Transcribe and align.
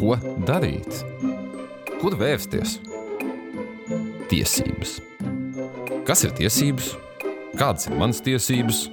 Ko 0.00 0.14
darīt? 0.48 1.02
Kur 2.00 2.14
vērsties? 2.16 2.78
Tiesības. 4.30 4.94
Kas 6.08 6.24
ir 6.24 6.32
tiesības? 6.38 6.94
Kādas 7.52 7.90
ir 7.90 7.98
manas 8.00 8.22
tiesības? 8.24 8.86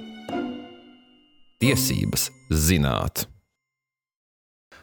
Tiesības 1.64 2.28
zināt. 2.52 3.24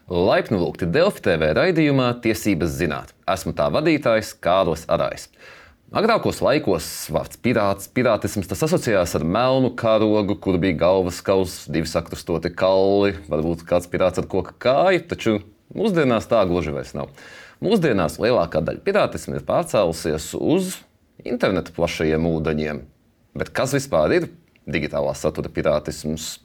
Laipni 0.10 0.58
lūgti 0.58 0.90
Delfi 0.90 1.22
TV 1.30 1.54
raidījumā 1.60 2.10
Tiesības 2.26 2.73
zināt. 2.81 3.13
Esmu 3.29 3.53
tā 3.53 3.69
vadītājs 3.78 4.33
Kārlis 4.42 4.89
Arais. 4.89 5.29
Agrākos 5.94 6.42
laikos 6.42 6.87
vārds 7.13 7.37
pirāts, 7.37 7.85
pirātisms 7.94 8.49
tas 8.49 8.65
asociējās 8.65 9.13
ar 9.19 9.29
melnu 9.29 9.76
karogu, 9.78 10.42
kur 10.42 10.57
bija 10.57 10.81
galvas 10.87 11.21
kausa, 11.21 11.69
divi 11.69 11.85
sakrustoti 11.85 12.49
kalli, 12.49 13.13
varbūt 13.29 13.62
kāds 13.69 13.94
pirāts 13.94 14.17
ar 14.17 14.26
koka 14.26 14.57
kāju, 14.65 15.10
taču 15.13 15.42
mūsdienās 15.74 16.27
tā 16.30 16.44
gluži 16.50 16.73
vairs 16.76 16.94
nav. 16.98 17.13
Mūsdienās 17.63 18.20
lielākā 18.21 18.62
daļa 18.66 18.84
pirātisma 18.85 19.39
ir 19.39 19.48
pārcēlusies 19.48 20.34
uz 20.38 20.76
interneta 21.26 21.73
plašajiem 21.76 22.27
ūdeņiem. 22.30 22.81
Bet 23.35 23.52
kas 23.55 23.73
vispār 23.75 24.13
ir 24.17 24.27
digitālā 24.70 25.16
satura 25.17 25.52
pirātisms? 25.52 26.39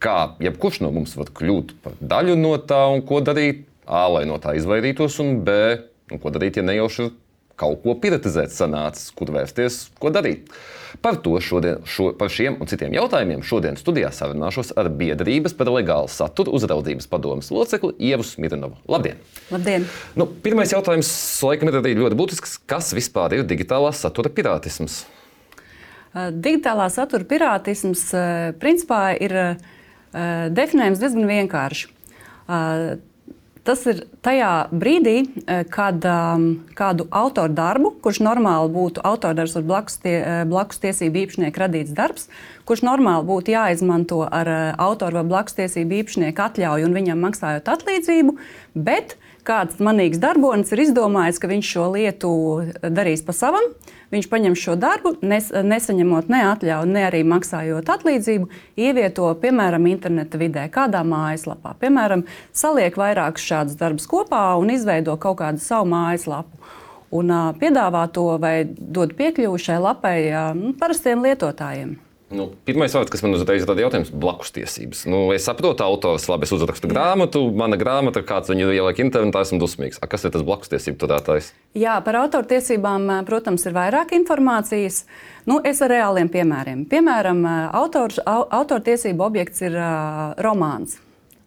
Kā 0.00 0.34
jebkurš 0.40 0.80
no 0.84 0.92
mums 0.94 1.12
var 1.18 1.28
kļūt 1.36 1.74
par 1.84 1.96
daļu 2.00 2.36
no 2.40 2.54
tā, 2.64 2.80
un 2.92 3.02
ko 3.04 3.20
darīt? 3.24 3.66
A, 3.84 4.06
lai 4.08 4.22
no 4.28 4.38
tā 4.40 4.54
izvairītos, 4.56 5.18
un 5.20 5.40
B, 5.44 5.52
un 6.12 6.20
ko 6.22 6.30
darīt, 6.32 6.60
ja 6.60 6.64
nejauši 6.64 7.02
ir 7.04 7.10
kaut 7.60 7.82
ko 7.84 7.94
piratizēt 8.00 8.54
sanācis, 8.54 9.10
kur 9.16 9.32
vērsties, 9.34 9.82
ko 10.00 10.12
darīt. 10.14 10.48
Par 11.04 11.20
to 11.22 11.36
šodien, 11.44 11.84
šo, 11.86 12.10
par 12.18 12.32
šiem 12.32 12.56
un 12.60 12.68
citiem 12.70 12.94
jautājumiem 12.96 13.44
šodien 13.46 13.76
studijā 13.78 14.10
sarunāšos 14.14 14.72
ar 14.80 14.88
biedrības 15.00 15.54
par 15.56 15.70
legālu 15.70 16.10
saturu 16.10 16.56
uzraudzības 16.58 17.06
padomus 17.10 17.52
locekli 17.54 17.94
Ievu 18.10 18.26
Smirnovu. 18.26 18.80
Labdien! 18.90 19.20
Labdien! 19.52 19.86
Nu, 20.18 20.26
pirmais 20.26 20.72
jautājums, 20.74 21.10
laikam, 21.46 21.70
ir 21.70 21.78
arī 21.78 21.94
ļoti 22.00 22.18
būtisks. 22.18 22.56
Kas 22.70 22.90
vispār 22.96 23.38
ir 23.38 23.46
digitālā 23.48 23.92
satura 23.96 24.32
pirātisms? 24.34 25.04
Digitālā 26.14 26.88
satura 26.90 27.28
pirātisms 27.30 28.08
principā 28.58 29.04
ir 29.22 29.36
definējams 30.10 30.98
diezgan 30.98 31.30
vienkārši. 31.30 31.92
Tas 33.70 33.84
ir 33.86 34.00
tajā 34.26 34.50
brīdī, 34.74 35.20
kad 35.70 36.02
um, 36.10 36.46
kādu 36.74 37.04
autoru 37.14 37.54
darbu, 37.54 37.92
kurš 38.02 38.18
normāli 38.26 38.72
būtu 38.74 39.04
autordarbs 39.06 39.54
vai 39.60 39.62
blakus, 39.68 40.00
tie, 40.02 40.16
blakus 40.50 40.82
tiesību 40.82 41.20
īpašnieka 41.20 41.62
radīts 41.62 41.94
darbs, 41.94 42.26
kurš 42.66 42.82
normāli 42.88 43.28
būtu 43.28 43.54
jāizmanto 43.54 44.24
ar 44.26 44.50
autoru 44.74 45.20
vai 45.20 45.28
blakus 45.36 45.54
tiesību 45.60 46.00
īpašnieku 46.00 46.42
atļauju 46.48 46.88
un 46.88 46.98
viņam 46.98 47.22
maksājot 47.28 47.70
atlīdzību, 47.76 48.34
bet 48.74 49.14
kāds 49.46 49.78
manīgs 49.82 50.20
darbonis 50.20 50.72
ir 50.74 50.82
izdomājis, 50.86 51.38
ka 51.40 51.50
viņš 51.50 51.70
šo 51.74 51.86
lietu 51.94 52.30
darīs 52.82 53.22
pa 53.26 53.34
savam. 53.36 53.70
Viņš 54.10 54.26
paņem 54.26 54.56
šo 54.58 54.74
darbu, 54.80 55.12
nes, 55.22 55.52
nesaņemot 55.54 56.30
ne 56.32 56.40
atļauju, 56.48 56.90
ne 56.90 57.04
arī 57.06 57.20
maksājot 57.30 57.92
atlīdzību, 57.94 58.48
ievieto, 58.82 59.28
piemēram, 59.38 59.86
interneta 59.86 60.40
vidē, 60.40 60.66
kādā 60.74 61.04
mājaslapā. 61.06 61.76
Piemēram, 61.78 62.26
saliek 62.50 62.98
vairākus 62.98 63.46
šādus 63.46 63.78
darbus 63.78 64.10
kopā 64.10 64.42
un 64.58 64.74
izveido 64.74 65.14
kaut 65.22 65.38
kādu 65.44 65.62
savu 65.62 65.92
mājaslapu. 65.94 66.58
Un 67.14 67.30
piedāvā 67.58 68.04
to 68.14 68.26
vai 68.42 68.54
dod 68.66 69.14
piekļuvi 69.18 69.62
šai 69.62 69.80
lapai 69.82 70.18
uh, 70.30 70.68
parastiem 70.78 71.22
lietotājiem. 71.26 71.96
Nu, 72.30 72.46
pirmais 72.66 72.92
vārds, 72.94 73.10
kas 73.10 73.24
man 73.24 73.34
uzreiz 73.34 73.64
rada 73.66 73.82
jautājums, 73.82 74.12
ir 74.12 74.18
blakus 74.22 74.52
tiesības. 74.54 75.02
Nu, 75.10 75.24
es 75.34 75.48
saprotu, 75.48 75.82
autors 75.82 76.28
labi 76.30 76.46
es 76.46 76.52
uzrakstu 76.54 76.86
Jā. 76.86 76.92
grāmatu, 76.92 77.42
mana 77.58 77.78
grāmata, 77.80 78.22
kāds 78.26 78.52
viņu 78.52 78.68
ieliek 78.70 79.02
internetā, 79.02 79.42
esmu 79.42 79.58
dusmīgs. 79.62 79.98
A, 79.98 80.06
kas 80.10 80.28
ir 80.28 80.34
tas 80.36 80.44
blakus 80.46 80.70
tiesību 80.70 81.00
turētājs? 81.02 81.50
Jā, 81.78 81.96
par 82.06 82.20
autortiesībām, 82.20 83.08
protams, 83.26 83.66
ir 83.66 83.74
vairāk 83.74 84.14
informācijas. 84.14 85.02
Nu, 85.50 85.58
es 85.66 85.82
ar 85.82 85.90
reāliem 85.90 86.30
piemēriem. 86.30 86.86
Piemēram, 86.90 87.42
autors, 87.82 88.22
autortiesību 88.22 89.26
objekts 89.26 89.66
ir 89.66 89.74
uh, 89.74 90.38
romāns, 90.46 91.00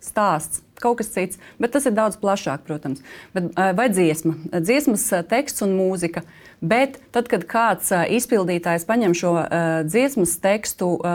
stāsts 0.04 0.62
kaut 0.82 1.00
kas 1.02 1.12
cits, 1.14 1.42
bet 1.62 1.74
tas 1.76 1.86
ir 1.90 1.96
daudz 1.98 2.18
plašāk, 2.22 2.64
protams. 2.68 3.04
Bet, 3.36 3.52
vai 3.78 3.90
dziesma, 3.92 4.36
dziesmas 4.54 5.06
teksts 5.30 5.66
un 5.66 5.78
mūzika. 5.78 6.24
Bet 6.64 6.96
tad, 7.12 7.28
kad 7.28 7.44
kāds 7.50 7.90
izpildītājs 7.92 8.86
paņem 8.88 9.12
šo 9.20 9.34
uh, 9.36 9.82
dziesmas 9.84 10.38
tekstu 10.40 10.94
uh, 10.96 11.10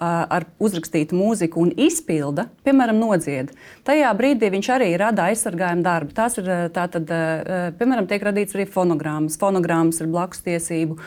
ar 0.00 0.46
uzrakstītu 0.64 1.16
mūziku 1.18 1.60
un 1.60 1.74
izpilda, 1.76 2.46
piemēram, 2.64 3.02
nodzied, 3.02 3.52
tajā 3.84 4.14
brīdī 4.16 4.48
viņš 4.54 4.70
arī 4.78 4.88
rada 5.00 5.28
aizsargājumu 5.28 5.84
darbu. 5.84 6.16
Tās 6.16 6.40
ir 6.40 6.48
tātad, 6.72 7.12
uh, 7.12 7.66
piemēram, 7.76 8.08
tiek 8.08 8.24
radīts 8.24 8.56
arī 8.56 8.64
fonogrammas. 8.64 9.36
Fonogrammas 9.40 10.00
ir 10.00 10.08
blakus 10.14 10.40
tiesību 10.46 10.96
uh, 10.96 11.04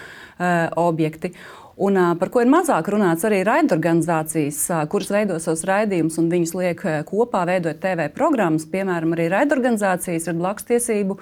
objekti. 0.78 1.34
Un, 1.78 1.98
par 2.18 2.32
ko 2.34 2.42
ir 2.42 2.50
mazāk 2.50 2.88
runāts, 2.90 3.22
arī 3.28 3.44
raidorganizācijas, 3.46 4.64
kuras 4.90 5.12
veido 5.14 5.36
savus 5.42 5.62
raidījumus 5.70 6.18
un 6.18 6.32
viņus 6.32 6.54
liek 6.58 6.82
kopā, 7.06 7.44
veidojot 7.46 7.78
TV 7.84 8.08
programmas. 8.16 8.66
Piemēram, 8.72 9.14
arī 9.14 9.28
raidorganizācijas 9.30 10.26
ir 10.26 10.40
blakus 10.40 10.66
tiesību 10.72 11.20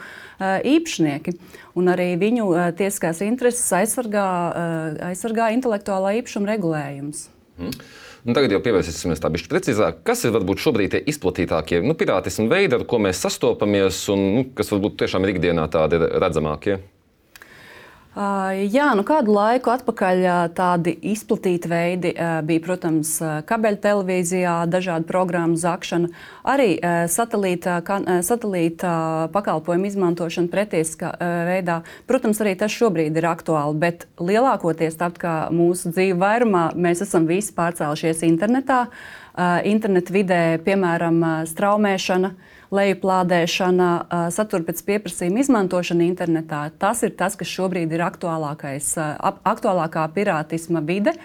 īpašnieki. 0.72 1.36
Un 1.76 1.92
arī 1.92 2.14
viņu 2.22 2.48
tiesiskās 2.80 3.20
intereses 3.28 3.68
aizsargā, 3.82 4.30
aizsargā 5.12 5.52
intelektuālā 5.58 6.16
īpašuma 6.22 6.54
regulējums. 6.54 7.28
Hmm. 7.60 7.76
Nu, 8.26 8.34
tagad 8.34 8.56
jau 8.56 8.64
pievērsīsimies 8.64 9.20
tā 9.22 9.30
bišķi 9.36 9.52
precīzāk. 9.52 10.02
Kas 10.08 10.24
ir 10.26 10.34
varbūt 10.34 10.64
šobrīd 10.64 10.96
tie 10.96 11.04
izplatītākie 11.12 11.84
nu, 11.86 11.94
pirātismu 12.00 12.48
veidi, 12.50 12.80
ar 12.80 12.88
ko 12.90 12.98
mēs 13.04 13.20
sastopamies 13.28 14.00
un 14.16 14.28
nu, 14.40 14.50
kas 14.56 14.72
varbūt 14.74 14.98
tiešām 15.04 15.28
ir 15.28 15.36
ikdienā 15.36 15.68
tādi 15.76 16.00
redzamākie? 16.00 16.80
Jā, 18.16 18.94
nu 18.96 19.04
kādu 19.04 19.34
laiku 19.36 19.74
atpakaļ 19.74 20.22
tādi 20.56 20.94
izplatīti 21.12 21.68
veidi 21.68 22.14
bija, 22.16 22.62
protams, 22.64 23.10
kabeļtelevīzijā, 23.50 24.54
dažādu 24.72 25.04
programmu 25.10 25.60
zakšana, 25.60 26.08
arī 26.48 26.78
satelīta, 27.12 27.82
satelīta 28.24 28.94
pakalpojumu 29.36 29.92
izmantošana 29.92 30.48
pretieskā 30.48 31.12
veidā. 31.20 31.82
Protams, 32.08 32.40
arī 32.40 32.56
tas 32.64 32.72
šobrīd 32.72 33.20
ir 33.20 33.28
aktuāli, 33.28 33.76
bet 33.84 34.08
lielākoties 34.16 34.96
tāpat 34.96 35.20
kā 35.20 35.36
mūsu 35.52 35.92
dzīve 35.92 36.16
vairumā, 36.24 36.70
mēs 36.72 37.04
esam 37.04 37.28
visi 37.28 37.52
pārcēlušies 37.60 38.24
internetā, 38.32 38.86
internetu 39.68 40.16
vidē, 40.16 40.44
piemēram, 40.64 41.20
straumēšana 41.52 42.32
lejuplādēšana, 42.76 43.90
satura 44.36 44.68
pēc 44.68 44.84
pieprasījuma 44.88 45.42
izmantošana 45.44 46.06
internetā. 46.06 46.62
Tas 46.82 47.04
ir 47.08 47.16
tas, 47.20 47.38
kas 47.40 47.52
šobrīd 47.52 47.96
ir 47.96 48.04
aktuālākais, 48.06 48.94
aktuālākā 49.56 50.06
pirātisma 50.16 50.84
vide 50.86 51.16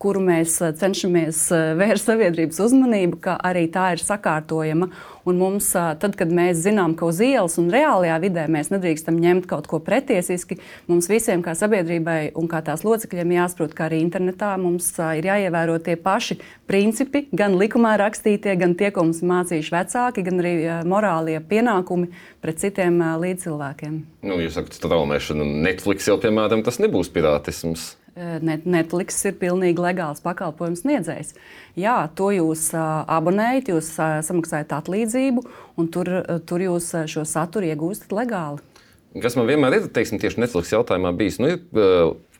kuru 0.00 0.22
mēs 0.24 0.56
cenšamies 0.80 1.46
vērst 1.78 2.08
sabiedrības 2.08 2.60
uzmanību, 2.64 3.20
ka 3.24 3.36
arī 3.44 3.66
tā 3.72 3.92
ir 3.94 4.04
sakārtojama. 4.04 4.90
Un 5.28 5.36
mums, 5.36 5.66
tad, 5.74 6.14
kad 6.16 6.30
mēs 6.32 6.62
zinām, 6.64 6.94
ka 6.96 7.04
uz 7.10 7.18
ielas 7.20 7.58
un 7.60 7.68
reālajā 7.70 8.14
vidē 8.22 8.46
mēs 8.50 8.70
nedrīkstam 8.72 9.18
ņemt 9.20 9.44
kaut 9.50 9.68
ko 9.68 9.76
pretiesiski, 9.84 10.56
mums 10.88 11.10
visiem, 11.10 11.42
kā 11.44 11.52
sabiedrībai 11.58 12.32
un 12.40 12.48
kā 12.48 12.62
tās 12.64 12.86
locekļiem, 12.86 13.34
jāsaprot, 13.36 13.74
ka 13.76 13.90
arī 13.90 14.00
internetā 14.00 14.54
mums 14.60 14.88
ir 14.96 15.28
jāievēro 15.28 15.76
tie 15.84 15.98
paši 16.00 16.38
principi, 16.70 17.26
gan 17.36 17.58
likumā 17.60 17.98
rakstītie, 18.00 18.56
gan 18.64 18.72
tie, 18.80 18.88
ko 18.96 19.04
mums 19.10 19.20
mācījuši 19.20 19.76
vecāki, 19.76 20.24
gan 20.24 20.40
arī 20.40 20.56
morālie 20.88 21.36
pienākumi 21.52 22.08
pret 22.40 22.64
citiem 22.64 22.96
līdzcilvēkiem. 23.20 24.02
Nu, 24.24 24.40
jūs 24.40 24.56
sakat, 24.56 24.80
straumēšana, 24.80 25.44
Netflix 25.68 26.08
jau, 26.08 26.16
piemēram, 26.22 26.64
tas 26.64 26.80
nebūs 26.80 27.12
pirātisms. 27.12 27.90
Netflix 28.16 29.18
ir 29.28 29.36
pilnīgi 29.40 29.82
legāls 29.82 30.22
pakalpojums 30.24 30.82
sniedzējs. 30.84 31.34
Jā, 31.78 31.96
to 32.18 32.30
jūs 32.34 32.68
uh, 32.74 33.04
abonējat, 33.10 33.70
jūs 33.74 33.92
uh, 33.98 34.18
samaksājat 34.26 34.74
atlīdzību, 34.80 35.44
un 35.78 35.90
tur, 35.94 36.10
uh, 36.20 36.40
tur 36.42 36.64
jūs 36.64 36.90
šo 37.10 37.24
saturu 37.28 37.70
iegūstat 37.70 38.12
legāli. 38.16 38.64
Kas 39.22 39.34
man 39.38 39.48
vienmēr 39.50 39.78
ir 39.78 39.88
teiksim, 39.90 40.20
tieši 40.22 40.42
Netflix 40.42 40.70
jautājumā 40.70 41.10
bijis, 41.18 41.40
nu, 41.42 41.56
ir, 41.56 41.64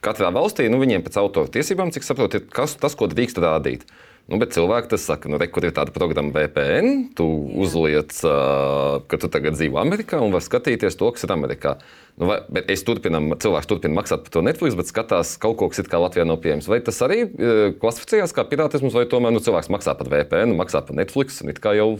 katrā 0.04 0.30
valstī 0.34 0.68
nu, 0.70 0.78
viņiem 0.82 1.02
pēc 1.06 1.18
autora 1.18 1.50
tiesībām, 1.50 1.90
cik 1.94 2.06
saprotu, 2.06 2.38
ir 2.38 2.46
kas, 2.54 2.76
tas, 2.78 2.94
ko 2.98 3.08
drīkst 3.10 3.40
rādīt. 3.42 3.86
Nu, 4.30 4.38
bet 4.38 4.52
cilvēki 4.54 4.92
tas 4.92 5.02
saka, 5.08 5.26
nu, 5.30 5.40
re, 5.42 5.48
kur 5.50 5.64
ir 5.66 5.72
tāda 5.74 5.90
programma 5.94 6.30
VPN, 6.36 7.10
tu 7.18 7.26
Jā. 7.26 7.56
uzliec, 7.64 8.14
uh, 8.22 9.00
ka 9.10 9.18
tu 9.18 9.30
tagad 9.32 9.56
dzīvo 9.58 9.80
Amerikā 9.82 10.20
un 10.22 10.30
vari 10.30 10.46
skatīties 10.46 10.98
to, 11.00 11.10
kas 11.16 11.26
ir 11.26 11.34
Amerikā. 11.34 11.74
Nu, 12.14 12.28
vai, 12.30 12.38
es 12.70 12.86
turpinam, 12.86 13.32
cilvēks 13.42 13.66
turpina 13.70 13.98
maksāt 13.98 14.22
par 14.22 14.36
to 14.36 14.44
Netflix, 14.46 14.78
bet 14.78 14.90
skatās 14.92 15.34
kaut 15.42 15.58
ko, 15.58 15.70
kas 15.72 15.82
ir 15.82 15.90
kā 15.90 15.98
Latvijā 15.98 16.28
nav 16.28 16.38
pieejams. 16.44 16.70
Vai 16.70 16.78
tas 16.86 17.02
arī 17.06 17.24
uh, 17.26 17.62
klasificējās 17.82 18.36
kā 18.36 18.46
pirātisms, 18.46 18.94
vai 18.94 19.08
tomēr 19.10 19.34
nu, 19.34 19.42
cilvēks 19.42 19.72
maksā 19.74 19.98
par 19.98 20.12
VPN, 20.14 20.54
maksā 20.60 20.84
par 20.86 21.00
Netflix 21.02 21.42
un 21.42 21.50
it 21.50 21.58
kā 21.62 21.74
jau 21.80 21.96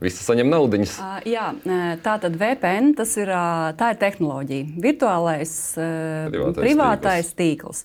Visi 0.00 0.24
saņem 0.24 0.48
naudiņas. 0.48 0.94
Uh, 0.98 1.18
jā, 1.28 1.50
tā 2.02 2.14
tad 2.22 2.36
VPN 2.40 2.94
tas 2.98 3.12
ir, 3.20 3.28
uh, 3.28 3.70
ir 3.76 3.98
tehnoloģija, 4.00 4.70
virtuālais 4.82 5.52
uh, 5.76 6.30
privātais, 6.32 6.62
privātais 6.64 7.28
tīkls. 7.36 7.82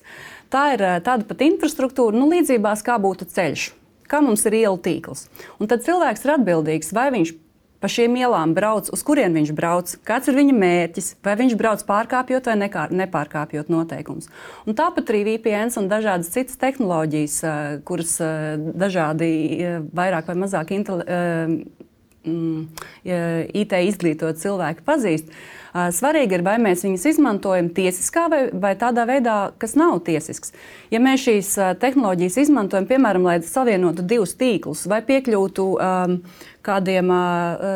Tā 0.52 0.62
ir 0.76 0.84
tāda 1.04 1.26
pat 1.28 1.42
infrastruktūra, 1.44 2.16
nu, 2.16 2.30
līdzībās 2.32 2.84
kā 2.86 2.96
būtu 3.02 3.28
ceļš, 3.28 3.68
kā 4.08 4.22
mums 4.24 4.46
ir 4.48 4.56
ielu 4.62 4.80
tīkls. 4.80 5.26
Un 5.60 5.68
tad 5.68 5.84
cilvēks 5.84 6.24
ir 6.24 6.34
atbildīgs, 6.38 6.94
vai 6.96 7.10
viņš 7.12 7.34
pa 7.78 7.88
šiem 7.90 8.16
ielām 8.18 8.54
brauc, 8.56 8.88
uz 8.90 9.02
kurien 9.06 9.34
viņš 9.36 9.52
brauc, 9.54 9.92
kāds 10.06 10.30
ir 10.30 10.38
viņa 10.38 10.54
mērķis, 10.58 11.10
vai 11.24 11.34
viņš 11.38 11.54
brauc 11.58 11.84
pārkāpjot 11.86 12.50
vai 12.50 12.56
nekā, 12.64 12.88
nepārkāpjot 13.02 13.70
noteikumus. 13.70 14.30
Un 14.66 14.78
tāpat 14.78 15.12
arī 15.12 15.24
VPN 15.28 15.70
un 15.78 15.90
dažādas 15.90 16.32
citas 16.34 16.58
tehnoloģijas, 16.58 17.38
kuras 17.86 18.16
dažādi 18.82 19.30
vairāk 19.94 20.32
vai 20.32 20.38
mazāk 20.42 20.74
mm, 22.26 22.66
IT 23.62 23.78
izglītot 23.92 24.42
cilvēki 24.42 24.84
pazīst. 24.86 25.30
Svarīgi 25.72 26.38
ir, 26.38 26.44
vai 26.46 26.56
mēs 26.62 26.84
viņus 26.86 27.06
izmantojam 27.12 27.70
tiesiskā 27.76 28.26
vai, 28.32 28.42
vai 28.52 28.74
tādā 28.80 29.04
veidā, 29.08 29.38
kas 29.60 29.76
nav 29.78 29.98
tiesisks. 30.06 30.54
Ja 30.92 31.00
mēs 31.04 31.26
šīs 31.26 31.54
tehnoloģijas 31.82 32.38
izmantojam, 32.44 32.88
piemēram, 32.88 33.26
lai 33.28 33.40
savienotu 33.44 34.06
divus 34.06 34.36
tīklus 34.38 34.86
vai 34.88 35.02
piekļūtu 35.04 35.66
um, 35.76 36.20
kādiem 36.68 37.10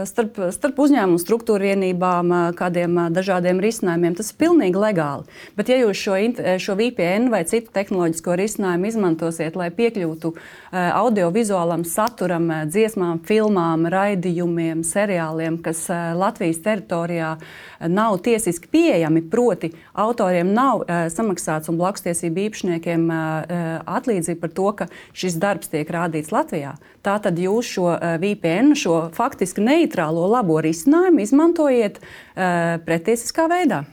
starp, 0.08 0.38
starp 0.54 0.80
uzņēmumu 0.84 1.20
struktūra 1.20 1.70
vienībām, 1.72 2.32
kādiem 2.58 2.98
dažādiem 3.14 3.60
risinājumiem. 3.62 4.16
Tas 4.18 4.32
ir 4.32 4.38
pilnīgi 4.42 4.80
legāli. 4.80 5.24
Bet, 5.56 5.70
ja 5.72 5.78
jūs 5.80 6.00
šo, 6.00 6.18
šo 6.62 6.76
VPN 6.78 7.30
vai 7.32 7.44
citu 7.48 7.72
tehnoloģisko 7.74 8.36
risinājumu 8.40 8.90
izmantosiet, 8.90 9.56
lai 9.58 9.70
piekļūtu 9.74 10.34
audiovizuālam 10.72 11.86
saturam, 11.88 12.50
dziesmām, 12.68 13.22
filmām, 13.28 13.86
raidījumiem, 13.92 14.84
seriāliem, 14.86 15.60
kas 15.64 15.86
Latvijas 16.18 16.60
teritorijā 16.64 17.36
nav 17.88 18.18
tiesiski 18.24 18.68
pieejami, 18.72 19.22
proti, 19.30 19.72
autoriem 19.92 20.52
nav 20.54 20.84
samaksāts 21.12 21.70
un 21.72 21.78
blakustiesību 21.80 22.46
īpašniekiem 22.46 23.08
atlīdzība 23.86 24.40
par 24.42 24.54
to, 24.56 24.68
ka 24.82 24.88
šis 25.16 25.38
darbs 25.42 25.72
tiek 25.72 25.88
rādīts 25.92 26.32
Latvijā, 26.34 26.76
tātad 27.06 27.38
jūs 27.40 27.72
šo 27.76 27.88
VPN 28.22 28.76
šo 28.78 28.98
faktiski 29.16 29.64
neitrālo 29.64 30.28
labo 30.30 30.60
risinājumu 30.62 31.24
izmantojiet 31.24 31.98
uh, 32.02 32.78
pretiesiskā 32.86 33.48
veidā. 33.52 33.84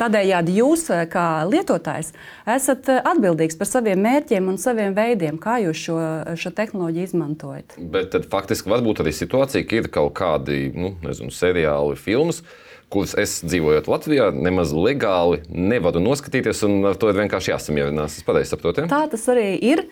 Tādējādi 0.00 0.56
jūs, 0.58 0.86
kā 1.12 1.26
lietotājs, 1.48 2.12
esat 2.48 2.88
atbildīgs 2.96 3.58
par 3.60 3.68
saviem 3.70 4.00
mērķiem 4.04 4.50
un 4.50 4.58
saviem 4.60 4.96
veidiem, 4.96 5.38
kā 5.40 5.58
jūs 5.64 5.82
šo, 5.86 5.98
šo 6.40 6.52
tehnoloģiju 6.56 7.10
izmantojat. 7.10 7.76
Bet 7.94 8.12
tad 8.14 8.28
faktiski 8.32 8.72
var 8.72 8.84
būt 8.84 9.04
arī 9.04 9.14
situācija, 9.16 9.66
ka 9.68 9.80
ir 9.80 9.90
kaut 9.92 10.14
kādi 10.18 10.70
nu, 10.76 10.94
nezinu, 11.04 11.32
seriāli, 11.32 11.96
filmas, 12.00 12.42
uh, 12.42 12.65
kurus 12.92 13.16
es 13.18 13.40
dzīvojot 13.42 13.88
Latvijā, 13.90 14.28
nemaz 14.30 14.70
legāli 14.70 15.40
nevaru 15.50 15.98
noskatīties, 16.04 16.60
un 16.68 16.86
ar 16.86 16.98
to 17.00 17.10
ir 17.10 17.18
vienkārši 17.18 17.50
jāsamierinās. 17.50 18.20
Es 18.20 18.26
pareizi 18.26 18.52
saprotu. 18.54 18.84
Ja? 18.84 18.90
Tā 18.92 19.00
tas 19.10 19.26
arī 19.32 19.48
ir. 19.58 19.82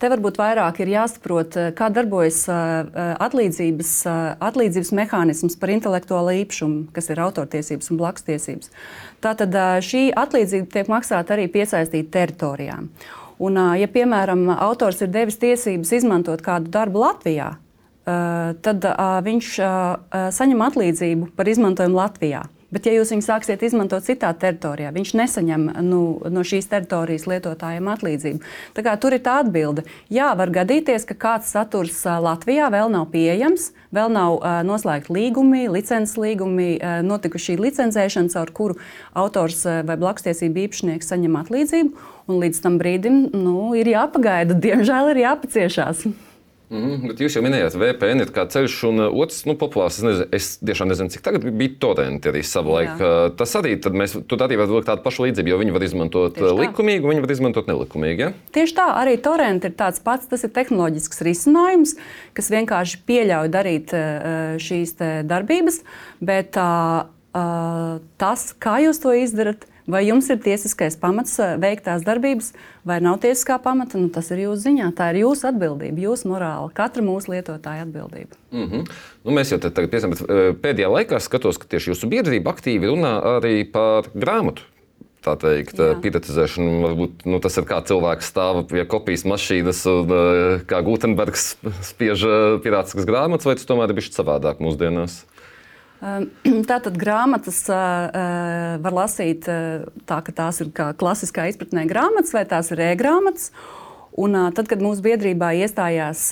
Te 0.00 0.10
varbūt 0.14 0.40
vairāk 0.40 0.80
ir 0.80 0.94
jāsaprot, 0.94 1.58
kā 1.76 1.90
darbojas 1.92 2.46
atlīdzības, 2.48 3.94
atlīdzības 4.48 4.94
mehānisms 4.96 5.60
par 5.60 5.74
intelektuālo 5.76 6.32
īpašumu, 6.40 6.88
kas 6.96 7.12
ir 7.12 7.20
autortiesības 7.20 7.92
un 7.92 8.00
blakustiesības. 8.00 8.72
Tātad 9.20 9.52
šī 9.84 10.06
atlīdzība 10.16 10.72
tiek 10.72 10.88
maksāta 10.88 11.36
arī 11.36 11.50
piesaistīta 11.52 12.14
teritorijām. 12.16 12.88
Un, 13.40 13.56
ja, 13.80 13.88
piemēram, 13.88 14.48
autors 14.56 15.00
ir 15.04 15.12
devis 15.12 15.38
tiesības 15.40 15.92
izmantot 16.00 16.40
kādu 16.44 16.72
darbu 16.72 17.04
Latvijā, 17.04 17.54
tad 18.04 18.84
eh, 18.84 19.20
viņš 19.26 19.50
eh, 19.60 20.30
saņem 20.32 20.64
atlīdzību 20.70 21.34
par 21.36 21.50
izmantojumu 21.50 22.00
Latvijā. 22.00 22.46
Bet, 22.70 22.86
ja 22.86 22.92
jūs 22.94 23.10
viņu 23.10 23.24
sāksiet 23.26 23.64
izmantot 23.66 24.04
citā 24.06 24.28
teritorijā, 24.38 24.92
viņš 24.94 25.10
nesaņem 25.18 25.64
nu, 25.82 26.02
no 26.30 26.44
šīs 26.46 26.68
teritorijas 26.70 27.26
lietotājiem 27.26 27.88
atlīdzību. 27.90 28.52
Tā 28.76 28.84
kā, 28.86 28.94
tur 29.02 29.16
ir 29.16 29.24
tā 29.24 29.40
atbilde. 29.42 29.82
Jā, 30.06 30.28
var 30.38 30.52
gadīties, 30.54 31.02
ka 31.08 31.16
kāds 31.18 31.50
saturs 31.50 31.98
Latvijā 32.06 32.70
vēl 32.70 32.92
nav 32.94 33.08
pieejams, 33.10 33.72
vēl 33.90 34.14
nav 34.14 34.38
uh, 34.38 34.60
noslēgti 34.62 35.10
līgumi, 35.18 35.64
licences 35.66 36.14
līgumi, 36.14 36.70
uh, 36.78 37.00
notikuši 37.10 37.58
licencēšana, 37.58 38.30
caur 38.38 38.54
kuru 38.54 38.78
autors 39.18 39.66
uh, 39.66 39.82
vai 39.82 39.98
blakstiesību 39.98 40.68
īpašnieks 40.68 41.10
saņem 41.10 41.42
atlīdzību. 41.42 42.08
Līdz 42.30 42.62
tam 42.62 42.78
brīdim 42.78 43.22
nu, 43.34 43.72
ir 43.74 43.90
jāpagaida, 43.98 44.54
diemžēl 44.68 45.16
ir 45.16 45.24
jāpaciešās. 45.26 46.06
Mm, 46.70 47.08
bet 47.10 47.18
jūs 47.18 47.34
jau 47.34 47.40
minējāt, 47.42 47.74
VPN 47.74 48.22
ir 48.22 48.30
kā 48.34 48.44
ceļš, 48.46 48.74
un 48.86 49.02
uh, 49.02 49.14
otrs 49.22 49.40
nu, 49.48 49.56
populārs. 49.58 49.96
Es, 49.98 50.04
nezinu, 50.06 50.26
es 50.38 50.50
tiešām 50.62 50.90
nezinu, 50.92 51.10
cik 51.10 51.24
tagad 51.26 51.42
bija 51.48 51.74
torrenti 51.82 52.30
arī 52.30 52.44
savu 52.46 52.76
laiku. 52.76 53.08
Tas 53.40 53.56
arī, 53.58 53.72
mēs, 53.98 54.14
tur 54.30 54.44
arī 54.46 54.60
var 54.60 54.70
būt 54.70 54.86
tāda 54.86 55.02
paša 55.02 55.24
līdzība, 55.26 55.50
jo 55.50 55.58
viņi 55.64 55.74
var 55.74 55.86
izmantot 55.88 56.38
uh, 56.38 56.52
likumīgi, 56.60 57.02
viņi 57.10 57.24
var 57.24 57.34
izmantot 57.34 57.70
nelikumīgi. 57.72 58.22
Ja? 58.22 58.30
Tieši 58.54 58.76
tā, 58.78 58.86
arī 59.00 59.16
torrenti 59.24 59.66
ir 59.66 59.74
tāds 59.82 59.98
pats, 60.04 60.30
tas 60.30 60.46
ir 60.46 60.54
tehnoloģisks 60.54 61.24
risinājums, 61.26 61.96
kas 62.38 62.52
vienkārši 62.54 63.02
pieļauj 63.10 63.50
darīt 63.50 63.96
uh, 63.98 64.54
šīs 64.62 64.94
darbības, 65.26 65.82
bet 66.22 66.54
tas, 68.20 68.46
kā 68.62 68.78
jūs 68.82 68.98
to 69.02 69.12
izdarat, 69.14 69.66
Vai 69.88 70.02
jums 70.06 70.28
ir 70.32 70.40
tiesiskais 70.42 70.96
pamats 71.00 71.38
eh, 71.40 71.54
veikt 71.60 71.86
tās 71.88 72.04
darbības, 72.06 72.52
vai 72.86 72.98
nav 73.04 73.20
tiesiskā 73.22 73.56
pamata? 73.62 74.00
Nu, 74.00 74.10
tas 74.12 74.28
ir 74.34 74.44
jūsu 74.44 74.64
ziņā. 74.66 74.90
Tā 74.96 75.10
ir 75.12 75.22
jūsu 75.22 75.48
atbildība, 75.50 76.04
jūsu 76.04 76.30
morāla, 76.30 76.68
katra 76.74 77.04
mūsu 77.04 77.32
lietotāja 77.34 77.86
atbildība. 77.86 78.36
Mm 78.52 78.66
-hmm. 78.66 78.90
nu, 79.24 79.36
mēs 79.36 79.52
jau 79.52 79.60
tagad 79.62 79.90
piesam, 79.90 80.12
eh, 80.12 80.52
pēdējā 80.52 80.90
laikā 80.96 81.20
skatos, 81.20 81.58
ka 81.58 81.66
tieši 81.70 81.90
jūsu 81.94 82.10
biedrība 82.10 82.52
aktīvi 82.52 82.92
runā 82.92 83.14
arī 83.38 83.64
par 83.64 84.10
grāmatu 84.14 84.62
tā 85.20 85.36
teikt, 85.36 85.76
Jā. 85.76 86.00
piratizēšanu. 86.00 86.80
Varbūt 86.80 87.26
nu, 87.28 87.40
tas 87.40 87.56
ir 87.56 87.64
kā 87.68 87.82
cilvēks 87.84 88.30
stāv 88.32 88.64
pie 88.68 88.84
kopijas 88.84 89.24
mašīnas 89.24 89.86
un 89.86 90.12
eh, 90.16 90.60
kā 90.64 90.80
Gutenbergs 90.82 91.56
spiež 91.92 92.24
pirātiskas 92.64 93.04
grāmatas, 93.04 93.46
vai 93.46 93.54
tas 93.54 93.68
tomēr 93.68 93.90
ir 93.90 93.94
bijis 93.94 94.16
savādāk 94.16 94.60
mūsdienās? 94.60 95.24
Ehm, 96.00 96.30
tātad 96.70 96.96
grāmatas 97.00 97.62
var 97.68 98.96
lasīt 98.96 99.46
tā, 99.46 100.18
ka 100.26 100.32
tās 100.32 100.62
ir 100.64 100.72
klasiskā 100.72 101.48
izpratnē 101.50 101.86
grāmatas 101.90 102.34
vai 102.36 102.46
tās 102.48 102.72
ir 102.74 102.82
e-grāmatas. 102.90 103.50
Un 104.20 104.34
tad, 104.56 104.66
kad 104.68 104.82
mūsu 104.82 105.04
biedrībā 105.06 105.52
iestājās 105.62 106.24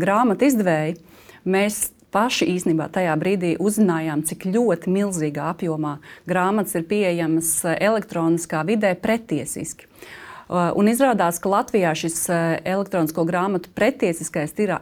grāmatu 0.00 0.46
izdevēji, 0.48 0.96
mēs 1.44 1.90
paši 2.14 2.46
īstenībā 2.54 2.86
tajā 2.94 3.12
brīdī 3.20 3.52
uzzinājām, 3.60 4.22
cik 4.24 4.48
ļoti 4.54 4.92
milzīgā 4.94 5.50
apjomā 5.52 5.98
grāmatas 6.26 6.78
ir 6.78 6.86
pieejamas 6.88 7.50
elektroniskā 7.76 8.62
vidē 8.66 8.94
pretiesiski. 8.96 9.84
Uh, 9.84 10.25
un 10.48 10.88
izrādās, 10.90 11.40
ka 11.42 11.50
Latvijā 11.50 11.90
šis 11.98 12.18
elektronisko 12.30 13.24
grāmatu 13.26 13.70
pretiesiskais 13.74 14.54
tirā, 14.54 14.78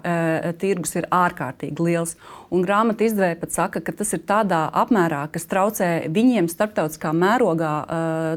tirgus 0.61 0.95
ir 0.99 1.09
ārkārtīgi 1.09 1.87
liels. 1.87 2.15
Un 2.55 2.63
grāmatu 2.63 3.07
izdevēja 3.07 3.39
pat 3.41 3.55
saka, 3.55 3.81
ka 3.83 3.95
tas 3.97 4.13
ir 4.15 4.23
tādā 4.29 4.67
apmērā, 4.77 5.25
kas 5.33 5.49
traucē 5.51 5.89
viņiem 6.13 6.51
starptautiskā 6.53 7.15
mērogā 7.17 7.73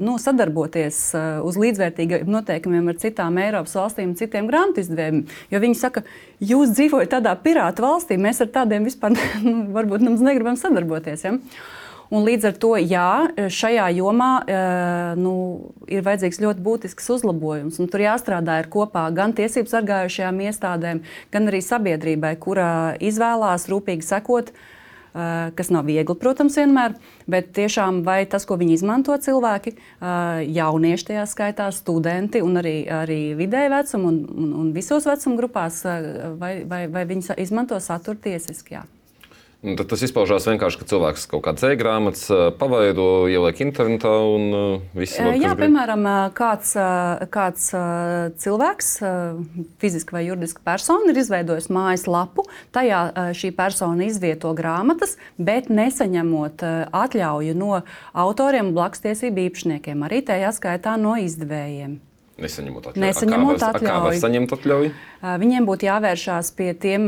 nu, 0.03 0.15
sadarboties 0.21 1.01
uz 1.45 1.59
līdzvērtīgiem 1.59 2.31
noteikumiem 2.31 2.87
ar 2.93 3.01
citām 3.01 3.37
Eiropas 3.43 3.75
valstīm 3.77 4.13
un 4.13 4.19
citiem 4.19 4.47
grāmatu 4.49 4.85
izdevējiem. 4.85 5.25
Jo 5.51 5.61
viņi 5.63 5.79
saka, 5.79 6.05
jūs 6.39 6.73
dzīvojat 6.77 7.17
tādā 7.17 7.35
pirāta 7.43 7.83
valstī, 7.83 8.17
mēs 8.21 8.41
ar 8.45 8.53
tādiem 8.55 8.87
vispār 8.87 9.17
nu, 9.45 9.67
varbūt 9.75 10.07
negribam 10.07 10.57
sadarboties. 10.59 11.27
Ja? 11.27 11.35
Un 12.13 12.23
līdz 12.23 12.47
ar 12.51 12.55
to 12.61 12.71
jā, 12.79 13.09
šajā 13.51 13.89
jomā 13.97 14.29
eh, 14.47 15.17
nu, 15.19 15.33
ir 15.91 16.05
vajadzīgs 16.05 16.39
ļoti 16.43 16.63
būtisks 16.63 17.11
uzlabojums. 17.17 17.81
Tur 17.91 18.03
jāstrādā 18.03 18.61
kopā 18.71 19.09
gan 19.15 19.35
tiesību 19.35 19.71
sargājušajām 19.71 20.41
iestādēm, 20.47 21.03
gan 21.33 21.51
arī 21.51 21.61
sabiedrībai, 21.65 22.37
kura 22.39 22.69
izvēlās 23.03 23.67
rūpīgi 23.71 24.07
sekot. 24.07 24.55
Uh, 25.17 25.47
kas 25.57 25.71
nav 25.73 25.87
viegli, 25.87 26.13
protams, 26.19 26.59
vienmēr, 26.59 26.93
bet 27.31 27.47
tiešām 27.57 28.03
vai 28.05 28.19
tas, 28.29 28.43
ko 28.45 28.53
viņi 28.59 28.75
izmanto 28.75 29.15
cilvēki, 29.17 29.71
uh, 29.73 30.43
jaunieši 30.45 31.07
tajā 31.07 31.23
skaitā, 31.31 31.71
studenti 31.73 32.43
un 32.45 32.59
arī, 32.61 32.75
arī 32.85 33.21
vidēji 33.39 33.71
vecuma 33.73 34.11
un, 34.11 34.19
un, 34.29 34.51
un 34.61 34.67
visos 34.75 35.07
vecuma 35.09 35.39
grupās, 35.39 35.79
vai, 36.37 36.51
vai, 36.69 36.83
vai 36.91 37.07
viņi 37.09 37.39
izmanto 37.47 37.79
saturu 37.81 38.21
tiesiski. 38.27 38.77
Jā. 38.77 38.83
Tad 39.75 39.89
tas 39.91 40.03
izpaužās 40.05 40.45
vienkārši, 40.47 40.79
ka 40.79 40.87
cilvēks 40.87 41.25
kaut 41.27 41.43
kādas 41.43 41.65
e-grāmatas 41.67 42.29
pavaido, 42.55 43.27
ieliek 43.27 43.59
internetā 43.65 44.13
un 44.23 44.45
viss 44.95 45.17
ir 45.17 45.27
kārtībā. 45.27 45.43
Jā, 45.43 45.51
piemēram, 45.59 46.07
kāds, 46.37 46.71
kāds 47.33 47.67
cilvēks, 48.45 48.93
fiziski 49.83 50.15
vai 50.15 50.23
juridiski 50.29 50.63
persona, 50.63 51.11
ir 51.11 51.19
izveidojis 51.19 51.67
mājaslapu. 51.73 52.47
Tajā 52.71 53.03
šī 53.35 53.51
persona 53.59 54.07
izvieto 54.07 54.55
grāmatas, 54.55 55.17
bet 55.35 55.67
nesaņemot 55.67 56.63
atļauju 56.95 57.59
no 57.59 57.81
autoriem, 58.15 58.71
blakustiesību 58.77 59.49
īpašniekiem, 59.49 60.07
arī 60.07 60.23
tajā 60.31 60.55
skaitā 60.55 60.95
no 61.01 61.19
izdevējiem. 61.19 61.99
Nesaņemot 62.37 62.89
atļauju. 62.91 63.01
Nesaņemot 63.01 63.63
atļauju. 63.65 63.89
Kā 63.89 63.99
var 64.03 64.17
saņemt 64.21 64.51
atļauju? 64.57 64.89
Viņiem 65.41 65.67
būtu 65.67 65.87
jāvēršās 65.87 66.51
pie 66.57 66.67
tiem 66.77 67.07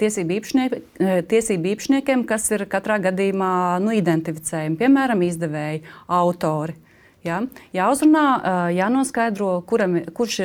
tiesību, 0.00 0.38
īpašniek, 0.38 0.78
tiesību 1.30 1.70
īpašniekiem, 1.74 2.24
kas 2.26 2.48
ir 2.56 2.66
katrā 2.70 2.98
gadījumā 3.04 3.52
nu, 3.84 3.94
identificējami, 3.94 4.80
piemēram, 4.80 5.22
izdevēji, 5.28 5.84
autori. 6.18 6.74
Ja? 7.24 7.44
Jāuzrunā, 7.76 8.24
jānoskaidro, 8.74 9.52
kuram, 9.70 10.00
kurš, 10.16 10.40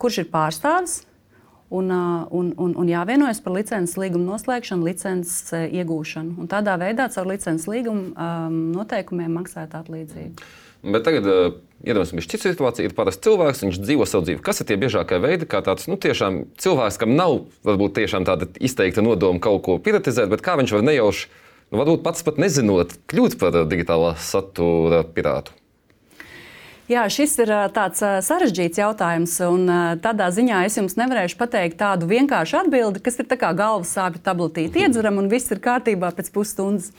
kurš 0.00 0.22
ir 0.22 0.30
pārstāvis 0.32 1.00
un, 1.74 1.90
un, 2.30 2.52
un, 2.56 2.74
un 2.78 2.90
jāvienojas 2.90 3.42
par 3.44 3.56
licences 3.56 3.98
līgumu 3.98 4.28
noslēgšanu, 4.30 4.86
licences 4.86 5.50
iegūšanu. 5.74 6.36
Un 6.44 6.50
tādā 6.50 6.76
veidā 6.80 7.08
caur 7.12 7.28
licences 7.32 7.66
līgumu 7.70 8.12
um, 8.12 8.60
noteikumiem 8.76 9.34
maksāt 9.40 9.74
atlīdzību. 9.74 10.52
Bet 10.84 11.06
tagad 11.06 11.26
uh, 11.28 11.54
iedomāsimies, 11.80 12.28
cita 12.28 12.50
situācija 12.52 12.88
ir 12.88 12.94
parasts 12.96 13.24
cilvēks, 13.24 13.62
viņš 13.64 13.80
dzīvo 13.80 14.06
savu 14.08 14.26
dzīvi. 14.26 14.42
Kas 14.44 14.60
ir 14.60 14.68
tie 14.68 14.76
biežākie 14.80 15.20
veidi, 15.22 15.48
kā 15.48 15.62
tāds 15.64 15.88
nu, 15.88 15.96
cilvēks, 15.96 17.00
kam 17.00 17.16
nav 17.16 17.38
varbūt 17.64 18.02
tāda 18.28 18.50
izteikta 18.60 19.04
nodoma 19.04 19.40
kaut 19.40 19.64
ko 19.64 19.78
piratizēt, 19.80 20.28
bet 20.32 20.44
kā 20.44 20.58
viņš 20.60 20.76
var 20.76 20.84
nejauši, 20.84 21.28
nu, 21.72 21.80
varbūt 21.80 22.04
pats 22.04 22.26
pat 22.26 22.40
nezinot, 22.42 22.98
kļūt 23.08 23.38
par 23.40 23.62
digitālā 23.70 24.14
satura 24.20 25.04
pirātu? 25.08 25.56
Jā, 26.84 27.06
šis 27.08 27.38
ir 27.40 27.48
tāds 27.72 28.02
sarežģīts 28.26 28.76
jautājums. 28.76 29.38
Tādā 30.04 30.26
ziņā 30.36 30.58
es 30.66 30.74
jums 30.76 30.98
nevarēšu 31.00 31.38
pateikt 31.40 31.78
tādu 31.80 32.04
vienkāršu 32.10 32.58
atbildi, 32.58 33.00
kas 33.00 33.16
ir 33.22 33.28
kā 33.40 33.54
galvas 33.56 33.94
sāpju 33.96 34.20
tabletīte 34.26 34.82
iedzeram 34.82 35.16
un 35.22 35.30
viss 35.32 35.48
ir 35.48 35.62
kārtībā 35.64 36.10
pēc 36.12 36.28
pusstundas. 36.34 36.90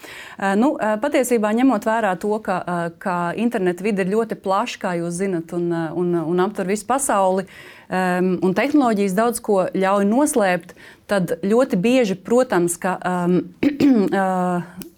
Nu, 0.58 0.72
patiesībā 1.04 1.52
ņemot 1.60 1.86
vērā 1.86 2.16
to, 2.18 2.34
ka, 2.42 2.58
ka 2.98 3.18
interneta 3.38 3.86
vide 3.86 4.02
ir 4.02 4.10
ļoti 4.16 4.40
plaša, 4.42 4.82
kā 4.82 4.96
jūs 5.04 5.22
zinat, 5.22 5.54
un, 5.54 5.70
un, 5.70 6.18
un 6.34 6.44
aptver 6.48 6.74
visu 6.74 6.90
pasauli. 6.90 7.46
Un 7.86 8.58
tehnoloģijas 8.58 9.14
daudz 9.14 9.44
ko 9.46 9.68
ļauj 9.70 10.10
noslēpt, 10.10 10.74
tad 11.06 11.38
ļoti 11.46 11.78
bieži, 11.78 12.18
protams, 12.18 12.82
ka 12.82 12.98
um, 13.06 13.38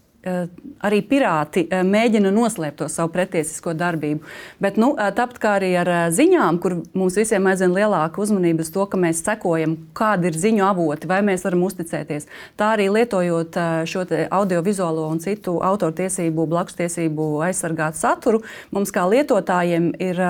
arī 0.85 1.01
pirāti 1.07 1.65
eh, 1.69 1.83
mēģina 1.87 2.31
noslēpt 2.33 2.81
to 2.81 2.87
savu 2.91 3.11
pretiesisko 3.13 3.73
darbību. 3.77 4.21
Bet 4.63 4.77
nu, 4.81 4.91
eh, 4.97 5.09
tāpat 5.15 5.39
kā 5.41 5.53
arī 5.59 5.71
ar 5.81 5.91
ziņām, 6.13 6.59
kur 6.61 6.77
mums 6.97 7.17
visiem 7.17 7.47
aizvien 7.49 7.73
lielāka 7.75 8.21
uzmanība 8.21 8.65
uz 8.65 8.71
to, 8.73 8.85
ka 8.89 8.99
mēs 9.01 9.23
sekojam, 9.25 9.77
kādi 9.97 10.31
ir 10.31 10.37
ziņu 10.37 10.65
avoti, 10.67 11.09
vai 11.09 11.21
mēs 11.25 11.45
varam 11.47 11.65
uzticēties. 11.67 12.27
Tā 12.59 12.73
arī 12.75 12.89
lietojot 12.93 13.57
šo 13.89 14.05
audiovizuālo 14.07 15.07
un 15.11 15.19
citu 15.23 15.57
autortiesību, 15.63 16.45
blakustiesību 16.47 17.27
aizsargātu 17.47 17.99
saturu, 17.99 18.41
mums 18.71 18.93
kā 18.93 19.03
lietotājiem 19.09 19.89
ir 20.03 20.21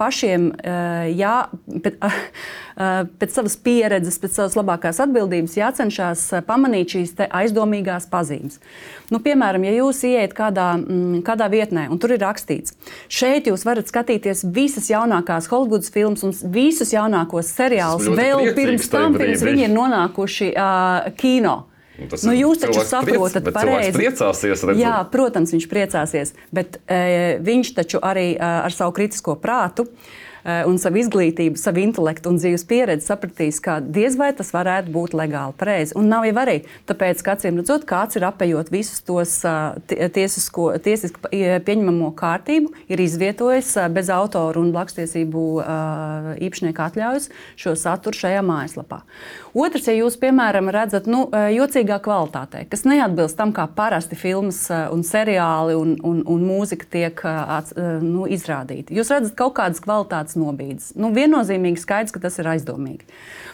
pašiem 0.00 0.50
jā. 1.16 1.36
Bet, 1.66 1.98
pēc 3.20 3.36
savas 3.36 3.56
pieredzes, 3.62 4.18
pēc 4.20 4.36
savas 4.36 4.56
labākās 4.58 5.00
atbildības 5.04 5.56
jācenšas 5.58 6.24
pamanīt 6.48 6.96
šīs 6.96 7.14
aizdomīgās 7.28 8.08
pazīmes. 8.12 8.58
Nu, 9.12 9.20
piemēram, 9.22 9.41
ja 9.42 9.74
jūs 9.74 10.02
ieiet 10.08 10.36
kādā, 10.36 10.72
mm, 10.78 11.22
kādā 11.26 11.48
vietnē 11.52 11.88
un 11.92 12.00
tur 12.02 12.14
ir 12.14 12.22
rakstīts, 12.22 12.76
šeit 13.12 13.50
jūs 13.50 13.66
varat 13.68 13.90
skatīties 13.90 14.46
visas 14.54 14.88
jaunākās 14.92 15.50
Holivudas 15.52 15.92
filmas 15.92 16.24
un 16.26 16.32
visus 16.54 16.94
jaunākos 16.94 17.50
seriālus 17.52 18.08
vēl 18.08 18.52
pirms 18.56 18.88
tam, 18.92 19.18
pirms 19.18 19.44
viņi 19.44 19.68
ir 19.68 19.76
nonākuši 19.76 20.54
uh, 20.54 21.12
kino. 21.18 21.58
Nu, 22.02 22.08
tas 22.08 22.24
nu, 22.24 22.32
jūs 22.34 22.62
taču 22.62 22.82
saprotat, 22.88 23.44
ka 23.44 23.52
pareizi. 23.54 23.92
Priecāsies, 23.94 24.64
redzot. 24.64 24.80
Jā, 24.80 24.96
protams, 25.12 25.52
viņš 25.52 25.66
priecāsies, 25.70 26.32
bet 26.54 26.80
e, 26.88 27.38
viņš 27.44 27.72
taču 27.76 28.00
arī 28.02 28.32
e, 28.32 28.38
ar 28.40 28.72
savu 28.74 28.94
kritisko 28.96 29.36
prātu 29.42 29.84
e, 29.84 30.31
un 30.42 30.78
savu 30.82 30.98
izglītību, 31.02 31.58
savu 31.60 31.82
intelektu 31.84 32.32
un 32.32 32.38
dzīves 32.40 32.64
pieredzi 32.66 33.06
sapratīs, 33.06 33.60
ka 33.62 33.78
diez 33.82 34.16
vai 34.18 34.32
tas 34.34 34.50
varētu 34.54 34.90
būt 34.94 35.14
legāli 35.14 35.54
pareizi. 35.58 35.94
Un 35.98 36.08
nav 36.10 36.26
jau 36.26 36.34
arī 36.42 36.56
tāpēc, 36.90 37.22
ka 37.22 37.36
acīm 37.36 37.60
redzot, 37.60 37.86
kāds 37.88 38.18
ir 38.18 38.26
apējot 38.26 38.72
visus 38.74 39.04
tos 39.06 39.36
eh, 39.46 40.08
tiesisko, 40.14 40.72
tiesiski 40.82 41.30
pieņemamo 41.66 42.10
kārtību, 42.18 42.72
ir 42.90 43.04
izvietojis 43.04 43.76
eh, 43.78 43.88
bez 43.92 44.10
autoru 44.12 44.64
un 44.64 44.72
blakstiesību 44.74 45.44
īpašnieku 46.42 46.82
atļaujas 46.82 47.28
šo 47.60 47.74
saturu 47.78 48.18
šajā 48.18 48.42
mājaslapā. 48.46 49.02
Otrs, 49.52 49.86
ja 49.88 49.94
jūs, 49.94 50.16
piemēram, 50.20 50.70
redzat 50.72 51.06
nu, 51.10 51.26
jocīgā 51.30 51.98
kvalitātē, 52.02 52.64
kas 52.72 52.86
neatbilst 52.88 53.36
tam, 53.38 53.52
kā 53.54 53.66
parasti 53.76 54.16
filmas 54.18 54.64
un 54.72 55.04
seriāli 55.06 55.76
un, 55.76 55.94
un, 56.08 56.22
un 56.28 56.46
mūzika 56.48 56.88
tiek 56.96 57.22
nu, 58.02 58.24
izrādīti. 58.32 58.96
Jūs 58.96 59.12
redzat 59.12 59.36
kaut 59.38 59.54
kādas 59.58 59.82
kvalitātes 59.84 60.31
kāds 60.32 60.36
nobīdes. 60.36 60.92
Nu, 60.96 61.12
viennozīmīgi 61.12 61.80
skaidrs, 61.80 62.12
ka 62.12 62.20
tas 62.20 62.38
ir 62.38 62.48
aizdomīgi. 62.48 63.04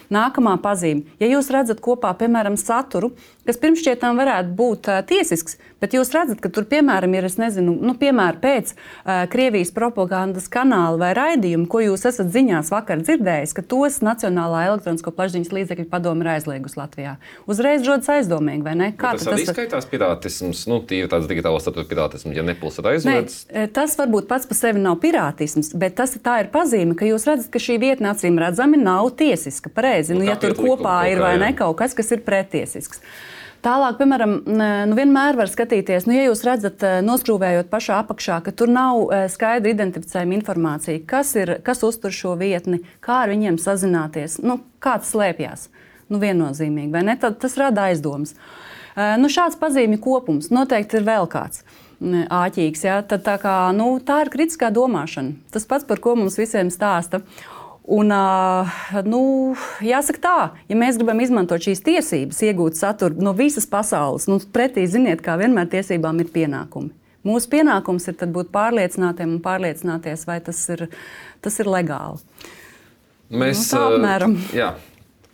Nākamā 0.09 0.57
pazīme. 0.63 1.05
Ja 1.21 1.29
jūs 1.29 1.51
redzat 1.53 1.81
kopā, 1.81 2.15
piemēram, 2.17 2.57
saturu, 2.57 3.13
kas 3.45 3.59
pirms 3.61 3.83
šķietām 3.83 4.17
varētu 4.17 4.55
būt 4.57 4.89
uh, 4.89 5.03
tiesisks, 5.05 5.59
bet 5.83 5.93
jūs 5.93 6.13
redzat, 6.15 6.41
ka 6.41 6.49
tur, 6.49 6.65
piemēram, 6.65 7.13
ir, 7.13 7.29
nezinu, 7.29 7.75
nu, 7.77 7.95
piemēram, 7.95 8.41
pēc 8.41 8.73
uh, 8.73 9.27
Krievijas 9.29 9.73
propagandas 9.77 10.49
kanāla 10.49 10.97
vai 11.03 11.11
raidījuma, 11.17 11.69
ko 11.69 11.83
jūs 11.85 12.07
esat 12.09 12.33
ziņās 12.33 12.73
vakar 12.73 13.03
dzirdējis, 13.05 13.53
ka 13.57 13.65
tos 13.69 14.01
Nacionālā 14.05 14.65
elektronisko 14.71 15.13
plašsaziņas 15.13 15.53
līdzekļu 15.59 15.89
padome 15.93 16.25
ir 16.25 16.33
aizliegusi 16.39 16.81
Latvijā. 16.81 17.19
Uzreiz 17.49 17.85
rodas 17.85 18.09
aizdomīgi, 18.17 18.65
vai 18.65 18.77
ne? 18.81 18.91
Kā 18.97 19.13
tas 19.19 19.29
arī 19.29 19.45
tas... 19.45 19.53
skaitās 19.57 19.89
pirātisms, 19.93 20.65
nu, 20.73 20.81
tīri 20.89 21.11
tāds 21.13 21.29
digitālais 21.29 21.69
satura 21.69 21.85
pirātisms, 21.89 22.33
ja 22.37 22.47
nepils 22.47 22.81
ir 22.81 22.91
aizliegts? 22.95 23.45
Tas 23.77 23.97
varbūt 24.01 24.29
pats 24.31 24.49
par 24.49 24.57
sevi 24.57 24.81
nav 24.81 24.97
pirātisms, 25.05 25.75
bet 25.77 25.99
tas 26.01 26.17
tā 26.17 26.41
ir 26.45 26.53
pazīme, 26.55 26.68
ka 26.99 27.09
jūs 27.09 27.25
redzat, 27.29 27.49
ka 27.55 27.63
šī 27.63 27.79
vietne 27.83 28.13
acīm 28.13 28.39
redzami 28.41 28.81
nav 28.81 29.11
tiesiska. 29.19 29.73
Pareizi, 29.75 30.15
nu, 30.15 30.23
nu, 30.23 30.29
ja 30.31 30.37
tur 30.41 30.57
kopā 30.59 31.01
ir 31.13 31.23
vai 31.23 31.37
ne 31.41 31.53
kaut 31.57 31.79
kas, 31.81 31.97
kas 31.97 32.13
ir 32.15 32.25
pretiesisks. 32.27 33.03
Tālāk, 33.59 33.97
piemēram, 33.99 34.35
nu, 34.47 34.95
vienmēr 34.95 35.35
var 35.39 35.51
skatīties, 35.51 36.05
nu, 36.07 36.15
ja 36.15 36.29
jūs 36.29 36.45
redzat, 36.47 36.83
eh, 36.87 37.01
noskrūvējot 37.03 37.67
pašā 37.73 37.97
apakšā, 38.05 38.37
ka 38.47 38.55
tur 38.55 38.71
nav 38.71 39.01
eh, 39.11 39.25
skaidri 39.33 39.73
identificējama 39.75 40.37
informācija, 40.37 41.03
kas, 41.11 41.35
ir, 41.41 41.57
kas 41.67 41.83
uztur 41.83 42.15
šo 42.15 42.37
vietni, 42.39 42.85
kā 43.03 43.25
ar 43.25 43.33
viņiem 43.35 43.59
sazināties, 43.59 44.39
nu, 44.47 44.61
kāds 44.85 45.11
slēpjas. 45.11 45.67
Nu, 46.09 46.23
viennozīmīgi, 46.23 46.93
vai 46.95 47.03
ne? 47.11 47.19
Tad, 47.21 47.41
tas 47.43 47.59
rada 47.59 47.91
aizdomas. 47.91 48.37
Eh, 48.95 49.17
nu, 49.19 49.27
šāds 49.27 49.59
pazīmju 49.59 49.99
kopums 50.07 50.53
noteikti 50.55 51.01
ir 51.01 51.11
vēl 51.11 51.27
kāds 51.31 51.67
āķīgs. 52.01 52.85
Ja? 52.87 52.99
Tad, 53.03 53.25
tā, 53.27 53.37
kā, 53.43 53.55
nu, 53.77 53.97
tā 54.05 54.23
ir 54.25 54.33
kritiskā 54.33 54.71
domāšana. 54.75 55.37
Tas 55.55 55.67
pats, 55.69 55.87
par 55.89 56.03
ko 56.03 56.15
mums 56.19 56.39
visiem 56.39 56.71
stāsta. 56.75 57.23
Un, 57.89 58.13
nu, 59.09 59.21
jāsaka 59.81 60.21
tā, 60.21 60.39
ja 60.69 60.77
mēs 60.77 60.99
gribam 61.01 61.23
izmantot 61.25 61.65
šīs 61.65 61.81
tiesības, 61.87 62.43
iegūt 62.45 62.77
saturu 62.77 63.17
no 63.25 63.33
visas 63.33 63.65
pasaules, 63.71 64.27
nu, 64.29 64.37
pretī 64.53 64.85
ziniet, 64.85 65.23
kā 65.25 65.39
vienmēr 65.41 65.71
tiesībām 65.73 66.21
ir 66.21 66.29
pienākumi. 66.35 66.93
Mūsu 67.25 67.49
pienākums 67.51 68.05
ir 68.13 68.19
būt 68.35 68.53
pārliecinātiem 68.53 69.39
un 69.39 69.41
pārliecināties, 69.45 70.27
vai 70.29 70.37
tas 70.45 70.61
ir, 70.75 70.85
tas 71.41 71.57
ir 71.65 71.73
legāli. 71.73 72.21
Mēs, 73.33 73.65
nu, 73.65 73.71
tā 73.73 73.81
apmēram. 73.89 74.37
Jā, 74.57 74.69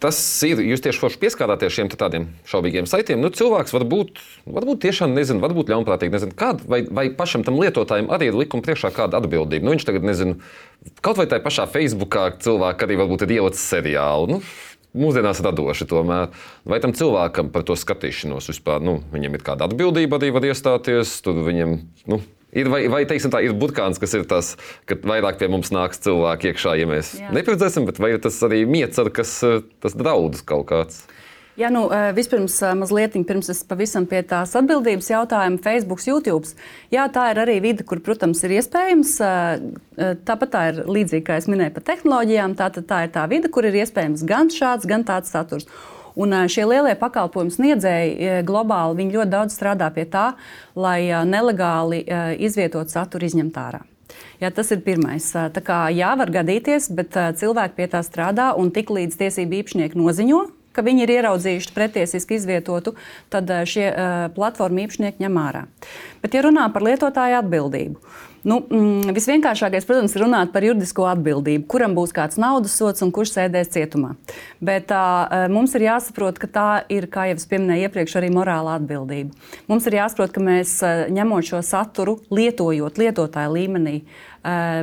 tas 0.05 0.19
ir. 0.45 0.61
Jūs 0.65 0.85
tieši 0.85 1.01
forši 1.01 1.21
pieskārāties 1.23 1.73
šiem 1.79 1.89
tādiem 1.93 2.29
šaubīgiem 2.51 2.89
saitiem. 2.91 3.23
Nu, 3.23 3.31
cilvēks 3.33 3.73
varbūt, 3.75 4.21
varbūt 4.45 4.83
tiešām 4.85 5.17
nezina, 5.17 5.43
varbūt 5.45 5.73
ļaunprātīgi 5.73 6.13
nezina, 6.13 6.37
kāda, 6.37 6.67
vai, 6.69 6.83
vai 6.85 7.09
pašam 7.17 7.47
tam 7.47 7.57
lietotājam 7.63 8.13
arī 8.13 8.29
ir 8.31 8.39
likuma 8.39 8.65
priekšā 8.67 8.93
kāda 8.95 9.23
atbildība. 9.23 9.65
Nu, 9.65 9.75
viņš 9.75 9.89
tagad 9.89 10.07
nezina, 10.07 10.37
kaut 11.05 11.21
vai 11.21 11.29
tajā 11.31 11.45
pašā 11.47 11.67
Facebookā 11.73 12.29
cilvēks 12.45 12.87
arī 12.87 13.01
varbūt 13.01 13.27
ir 13.27 13.37
ielicis 13.39 13.67
seriālu. 13.73 14.37
Nu, 14.37 14.45
Mūsdienās 14.95 15.41
radoši 15.43 15.89
tomēr. 15.91 16.29
Vai 16.71 16.77
tam 16.79 16.93
cilvēkam 16.95 17.49
par 17.51 17.65
to 17.67 17.75
skatīšanos 17.75 18.47
vispār, 18.53 18.79
nu, 18.79 19.01
viņam 19.11 19.35
ir 19.35 19.43
kāda 19.43 19.67
atbildība 19.67 20.21
arī 20.21 20.29
var 20.37 20.47
iestāties, 20.47 21.17
tur 21.25 21.41
viņam, 21.43 21.81
nu, 22.13 22.21
Ir, 22.55 22.71
vai, 22.71 22.85
vai 22.93 23.03
teiksim, 23.09 23.33
tā, 23.35 23.43
ir 23.43 23.57
burkāns, 23.59 23.99
kas 24.03 24.15
ir 24.15 24.27
tas, 24.31 24.55
ka 24.87 24.99
vairāk 25.03 25.41
pie 25.41 25.51
mums 25.51 25.73
nāks 25.75 26.03
cilvēki 26.05 26.53
iekšā, 26.53 26.77
ja 26.79 26.87
mēs 26.91 27.17
Jā. 27.19 27.33
neparedzēsim, 27.35 27.89
bet 27.89 27.99
vai 28.03 28.15
tas 28.23 28.39
arī 28.47 28.63
miecar, 28.71 29.11
kas 29.15 29.41
tas 29.83 29.99
draudus 29.99 30.45
kaut 30.47 30.69
kāds? 30.71 31.03
Jā, 31.55 31.69
nu, 31.71 31.85
vispirms, 32.17 32.57
mazliet 32.75 33.15
pirms 33.29 33.47
es 33.53 33.61
pavisam 33.63 34.09
pie 34.11 34.25
tās 34.27 34.57
atbildības 34.59 35.07
jautājuma, 35.13 35.61
Facebook, 35.63 36.03
YouTube. 36.03 36.51
Jā, 36.91 37.05
tā 37.15 37.29
ir 37.31 37.39
arī 37.45 37.61
vide, 37.63 37.87
kur, 37.87 38.01
protams, 38.03 38.43
ir 38.43 38.57
iespējams. 38.57 39.13
Tāpat 40.27 40.51
tā 40.51 40.63
ir 40.73 40.81
līdzīga, 40.91 41.27
kā 41.29 41.37
es 41.39 41.47
minēju 41.47 41.77
par 41.77 41.87
tehnoloģijām. 41.93 42.57
Tā, 42.59 42.73
tā 42.81 43.05
ir 43.07 43.15
tā 43.15 43.29
vide, 43.31 43.53
kur 43.55 43.71
ir 43.71 43.79
iespējams 43.85 44.27
gan 44.27 44.51
šāds, 44.51 44.89
gan 44.91 45.07
tāds 45.07 45.31
saturs. 45.31 45.71
Un 46.15 46.35
šie 46.47 46.67
lielie 46.71 46.95
pakalpojumu 46.99 47.51
sniedzēji 47.51 48.45
globāli 48.47 49.09
ļoti 49.11 49.33
daudz 49.33 49.57
strādā 49.57 49.89
pie 49.95 50.05
tā, 50.07 50.29
lai 50.79 51.11
nelegāli 51.27 52.05
izvietotu 52.39 52.95
saturu 52.95 53.27
izņemt 53.27 53.59
ārā. 53.59 53.83
Jā, 54.39 54.51
tas 54.55 54.71
ir 54.75 54.83
pirmais. 54.87 55.27
Tā 55.33 55.63
kā 55.65 55.89
jā, 55.95 56.13
var 56.19 56.31
gadīties, 56.31 56.91
bet 56.95 57.17
cilvēki 57.41 57.79
pie 57.79 57.89
tā 57.91 58.03
strādā 58.07 58.53
un 58.59 58.71
tik 58.75 58.93
līdz 58.95 59.19
tiesību 59.19 59.63
īpašnieki 59.63 59.99
noziņo, 59.99 60.43
ka 60.75 60.85
viņi 60.87 61.07
ir 61.07 61.15
ieraudzījuši 61.17 61.75
pretiesiski 61.77 62.39
izvietotu, 62.39 62.97
tad 63.33 63.51
šie 63.71 63.89
uh, 63.89 64.13
platformu 64.37 64.85
īpašnieki 64.85 65.25
ņem 65.25 65.41
ārā. 65.47 65.67
Bet, 66.23 66.37
ja 66.37 66.45
runā 66.47 66.69
par 66.75 66.87
lietotāju 66.87 67.41
atbildību, 67.43 68.15
Nu, 68.45 68.59
mm, 68.61 69.15
visvienkāršākais, 69.17 69.87
protams, 69.89 70.13
ir 70.13 70.21
runāt 70.27 70.51
par 70.53 70.65
juridisko 70.67 71.07
atbildību, 71.09 71.65
kuram 71.73 71.95
būs 71.97 72.13
kāds 72.13 72.37
naudas 72.41 72.75
sots 72.77 73.01
un 73.05 73.13
kurš 73.15 73.33
sēdēs 73.39 73.73
cietumā. 73.73 74.11
Bet 74.61 74.91
tā, 74.91 75.05
mums 75.53 75.73
ir 75.79 75.87
jāsaprot, 75.87 76.37
ka 76.43 76.51
tā 76.53 76.67
ir, 76.93 77.09
kā 77.09 77.31
jau 77.31 77.39
es 77.41 77.49
pieminēju 77.49 77.89
iepriekš, 77.89 78.19
arī 78.21 78.29
morāla 78.35 78.77
atbildība. 78.77 79.33
Mums 79.71 79.89
ir 79.89 79.97
jāsaprot, 79.97 80.37
ka 80.37 80.45
mēs 80.45 80.77
ņemot 81.17 81.49
šo 81.55 81.63
saturu, 81.65 82.19
lietojot 82.37 83.01
lietotāju 83.01 83.57
līmenī, 83.57 83.97
Eh, 84.03 84.34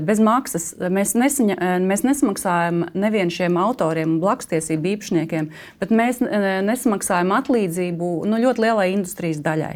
bez 0.02 0.20
maksas. 0.24 0.72
Mēs, 0.90 1.14
nesaņa, 1.18 1.56
eh, 1.60 1.80
mēs 1.86 2.02
nesamaksājam 2.06 2.86
nevienu 2.98 3.34
šiem 3.34 3.58
autoriem 3.62 4.18
blakustiesību 4.22 4.96
īpašniekiem, 4.96 5.50
bet 5.80 5.94
mēs 5.94 6.22
eh, 6.26 6.62
nesamaksājam 6.66 7.34
atlīdzību 7.36 8.10
nu, 8.26 8.40
ļoti 8.42 8.66
lielai 8.66 8.88
industrijas 8.96 9.42
daļai. 9.46 9.76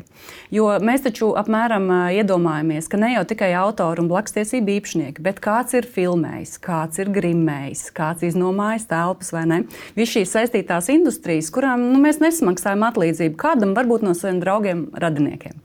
Jo 0.55 0.71
mēs 0.81 1.05
taču 1.05 1.33
apmēram 1.37 1.89
iedomājamies, 2.15 2.89
ka 2.89 2.97
ne 3.01 3.11
jau 3.13 3.25
tikai 3.29 3.51
autori 3.59 4.01
un 4.01 4.09
blakustiesību 4.09 4.73
īpašnieki, 4.79 5.25
bet 5.25 5.41
kāds 5.43 5.77
ir 5.77 5.85
filmējis, 5.85 6.57
kāds 6.65 7.01
ir 7.03 7.11
grimējis, 7.13 7.87
kāds 7.95 8.25
iznomājis 8.25 8.89
telpas 8.89 9.31
vai 9.35 9.45
ne. 9.51 9.61
Visas 9.97 10.15
šīs 10.15 10.33
saistītās 10.37 10.89
industrijas, 10.93 11.51
kurām 11.53 11.91
nu, 11.91 12.01
mēs 12.01 12.21
nesamaksājam 12.23 12.87
atlīdzību 12.89 13.37
kādam, 13.37 13.77
varbūt 13.77 14.05
no 14.07 14.15
saviem 14.17 14.41
draugiem, 14.41 14.87
radiniekiem. 14.97 15.61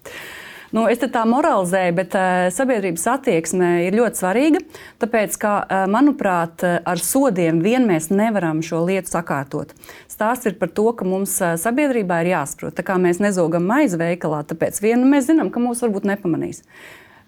Nu, 0.70 0.84
es 0.86 1.00
tā 1.02 1.24
moralizēju, 1.26 1.94
bet 1.98 2.12
uh, 2.14 2.44
sabiedrības 2.54 3.06
attieksme 3.10 3.70
ir 3.88 3.96
ļoti 3.98 4.20
svarīga. 4.22 4.60
Tāpēc, 5.02 5.34
ka, 5.42 5.54
uh, 5.64 5.82
manuprāt, 5.90 6.62
ar 6.62 7.02
sodiem 7.02 7.58
vien 7.64 7.88
mēs 7.90 8.06
nevaram 8.14 8.62
šo 8.62 8.84
lietu 8.86 9.10
sakārtot. 9.10 9.74
Stāsts 10.10 10.46
ir 10.46 10.54
par 10.60 10.70
to, 10.70 10.86
ka 10.94 11.08
mums 11.08 11.34
sabiedrībā 11.40 12.20
ir 12.22 12.32
jāsaprot, 12.36 12.76
tā 12.78 12.86
kā 12.86 13.00
mēs 13.02 13.18
nezogam 13.18 13.66
maizi 13.66 13.98
veikalā, 13.98 14.44
tāpēc 14.46 14.78
vien 14.84 15.02
mēs 15.10 15.26
zinām, 15.32 15.50
ka 15.50 15.62
mūs 15.62 15.82
varbūt 15.82 16.06
nepamanīs. 16.12 16.62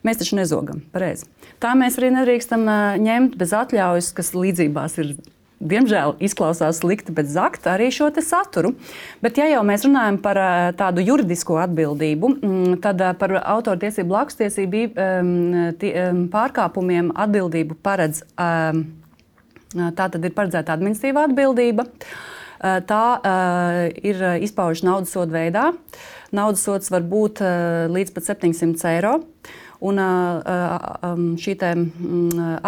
Mēs 0.06 0.22
taču 0.22 0.38
nezogam. 0.38 0.82
Pareizi. 0.94 1.26
Tā 1.62 1.74
mēs 1.78 1.98
arī 1.98 2.10
nedrīkstam 2.14 2.66
ņemt 3.02 3.38
bez 3.38 3.54
atļaujas, 3.54 4.14
kas 4.14 4.34
līdzībās 4.38 4.98
ir 5.02 5.14
diemžēl 5.62 6.16
izklausās 6.22 6.80
slikti, 6.82 7.14
bet 7.14 7.30
zakt 7.30 7.66
arī 7.70 7.90
šo 7.94 8.10
saturu. 8.22 8.74
Bet, 9.22 9.38
ja 9.38 9.46
jau 9.50 9.62
mēs 9.66 9.86
runājam 9.86 10.18
par 10.22 10.40
eh, 10.40 10.72
tādu 10.78 11.04
juridisko 11.04 11.58
atbildību, 11.62 12.32
mm, 12.38 12.80
tad 12.84 13.00
eh, 13.00 13.14
par 13.18 13.36
autortiesību, 13.40 14.10
blakustiesību 14.12 14.82
pārkāpumiem 16.32 17.12
atbildību 17.14 17.78
paredz. 17.82 18.22
Tā 19.72 20.06
tad 20.12 20.20
ir 20.20 20.34
paredzēta 20.36 20.74
administratīva 20.74 21.26
atbildība. 21.28 21.86
Tā 22.60 23.04
ir 24.04 24.20
izpaužta 24.44 24.86
naudas 24.86 25.14
soda 25.14 25.34
veidā. 25.34 25.64
Naudas 26.34 26.62
sods 26.66 26.92
var 26.92 27.06
būt 27.08 27.42
līdz 27.92 28.14
pat 28.14 28.28
700 28.28 28.92
eiro. 28.92 29.14
Un, 29.82 29.98
šī 31.42 31.56
te, 31.58 31.72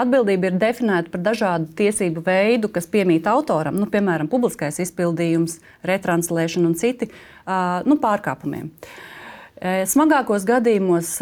atbildība 0.03 0.49
ir 0.51 0.57
definēta 0.59 1.13
par 1.13 1.23
dažādu 1.23 1.69
tiesību 1.79 2.25
veidu, 2.27 2.71
kas 2.75 2.91
piemīt 2.91 3.29
autoram, 3.31 3.77
nu, 3.79 3.87
piemēram, 3.91 4.27
publiskais 4.33 4.81
izpildījums, 4.83 5.61
retranslēšana 5.87 6.71
un 6.73 6.75
citi 6.81 7.11
nu, 7.87 7.99
pārkāpumiem. 8.03 8.73
Smagākos 9.95 10.43
gadījumos 10.49 11.15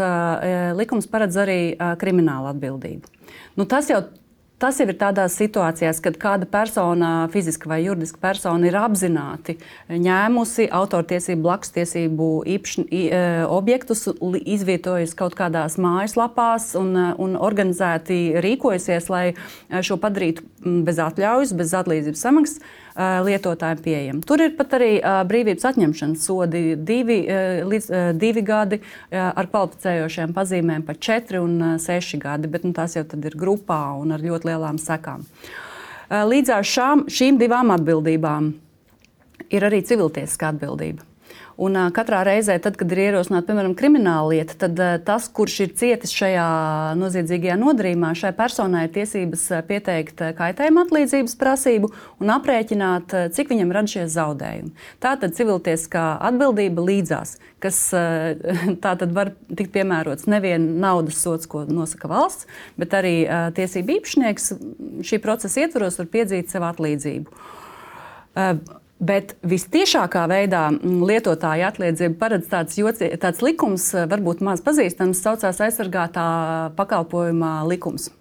likums 0.81 1.11
paredz 1.13 1.37
arī 1.45 1.61
kriminālu 2.01 2.49
atbildību. 2.55 3.13
Nu, 3.61 3.69
tas 3.69 3.93
jau 3.93 4.01
Tas 4.63 4.77
jau 4.79 4.85
ir 4.87 4.95
tādās 4.95 5.35
situācijās, 5.41 5.99
kad 6.05 6.15
kāda 6.23 6.47
persona, 6.47 7.09
fiziska 7.33 7.67
vai 7.67 7.81
juridiska 7.83 8.21
persona, 8.23 8.69
ir 8.69 8.77
apzināti 8.79 9.57
ņēmusi 9.91 10.69
autortiesību, 10.71 11.43
blakustiesību 11.49 12.29
e, 12.47 13.09
objektus, 13.51 14.05
izvietojusi 14.39 15.19
kaut 15.19 15.35
kādās 15.35 15.81
mājaslapās 15.83 16.77
un, 16.79 16.95
e, 16.95 17.09
un 17.27 17.35
organizēti 17.43 18.21
rīkojusies, 18.45 19.11
lai 19.11 19.25
e, 19.33 19.83
šo 19.83 19.99
padarītu 19.99 20.47
bez 20.87 21.03
atļaujas, 21.09 21.57
bez 21.59 21.75
atlīdzības 21.83 22.23
samaksas 22.29 22.63
lietotājiem 22.97 23.83
pieejama. 23.85 24.25
Tur 24.29 24.43
ir 24.45 24.55
pat 24.59 24.75
arī 24.79 24.91
brīvības 25.29 25.69
atņemšanas 25.73 26.27
sodi 26.29 26.63
divi, 26.77 27.21
līdz 27.69 27.87
divi 28.21 28.43
gadi 28.47 28.81
ar 29.11 29.49
kvalificējošiem 29.49 30.35
pazīmēm, 30.37 30.85
pat 30.89 31.01
četri 31.03 31.41
un 31.43 31.79
seši 31.81 32.21
gadi, 32.23 32.51
bet 32.53 32.67
nu, 32.67 32.75
tās 32.77 32.99
jau 32.99 33.05
ir 33.05 33.39
grupā 33.39 33.81
un 34.01 34.13
ar 34.17 34.25
ļoti 34.25 34.51
lielām 34.51 34.81
sekām. 34.83 35.25
Līdz 36.13 36.53
ar 36.59 36.69
šām, 36.69 37.07
šīm 37.09 37.41
divām 37.41 37.73
atbildībām 37.73 38.53
ir 39.53 39.65
arī 39.69 39.81
civiltiesiska 39.89 40.53
atbildība. 40.53 41.12
Un, 41.63 41.77
katrā 41.95 42.25
reizē, 42.27 42.57
tad, 42.63 42.75
kad 42.81 42.91
ir 42.91 43.01
ierosināta 43.05 43.53
piemēram 43.53 43.75
krimināla 43.79 44.33
lieta, 44.33 44.57
tad 44.65 44.81
tas, 45.07 45.29
kurš 45.31 45.59
ir 45.63 45.75
cietis 45.79 46.15
šajā 46.17 46.47
noziedzīgajā 46.99 47.59
nodarījumā, 47.61 48.11
šai 48.19 48.33
personai 48.35 48.87
ir 48.89 48.95
tiesības 48.97 49.45
pieteikt 49.69 50.25
kaitējuma 50.39 50.83
atlīdzības 50.87 51.37
prasību 51.39 51.93
un 52.23 52.35
aprēķināt, 52.35 53.15
cik 53.37 53.53
viņam 53.53 53.75
radušies 53.77 54.11
zaudējumi. 54.17 54.75
Tā 55.05 55.15
tad 55.23 55.39
civiltieskā 55.39 56.09
atbildība 56.33 56.83
līdzās, 56.89 57.37
kas 57.63 57.81
tātad 58.85 59.15
var 59.15 59.31
tikt 59.47 59.71
piemērots 59.77 60.27
nevien 60.33 60.67
naudas 60.83 61.23
sots, 61.23 61.47
ko 61.47 61.63
nosaka 61.69 62.11
valsts, 62.11 62.51
bet 62.81 62.99
arī 62.99 63.17
tiesību 63.55 64.01
īpašnieks 64.01 64.55
šī 65.07 65.23
procesa 65.23 65.63
ietvaros 65.63 66.03
var 66.03 66.11
piedzīt 66.19 66.51
sev 66.51 66.67
atlīdzību. 66.73 67.43
Bet 69.03 69.35
vistiešākā 69.43 70.29
veidā 70.31 70.69
mm, 70.71 71.01
lietotāja 71.09 71.73
atliedzība 71.73 72.19
paredz 72.21 72.47
tāds, 72.51 72.77
joci, 72.79 73.09
tāds 73.19 73.43
likums, 73.43 73.89
eh, 73.97 74.07
varbūt 74.11 74.45
maz 74.47 74.63
pazīstams, 74.63 75.23
saucās 75.25 75.59
aizsargātā 75.67 76.27
pakalpojuma 76.79 77.63
likums. 77.67 78.13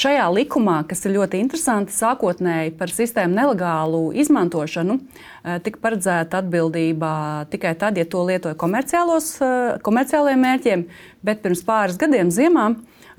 Šajā 0.00 0.24
likumā, 0.32 0.78
kas 0.88 1.02
ir 1.04 1.16
ļoti 1.18 1.40
interesanti, 1.42 1.92
sākotnēji 1.92 2.76
par 2.78 2.92
sistēmu 2.94 3.36
nelegālu 3.36 4.14
izmantošanu, 4.22 5.00
eh, 5.44 5.58
tika 5.58 5.82
paredzēta 5.82 6.40
atbildība 6.40 7.50
tikai 7.50 7.74
tad, 7.76 7.98
ja 7.98 8.04
to 8.04 8.24
lietoja 8.24 8.54
eh, 8.54 9.78
komerciālajiem 9.84 10.46
mērķiem, 10.46 10.86
bet 11.22 11.42
pirms 11.42 11.66
pāris 11.66 12.00
gadiem 12.00 12.30
ziemā 12.30 12.70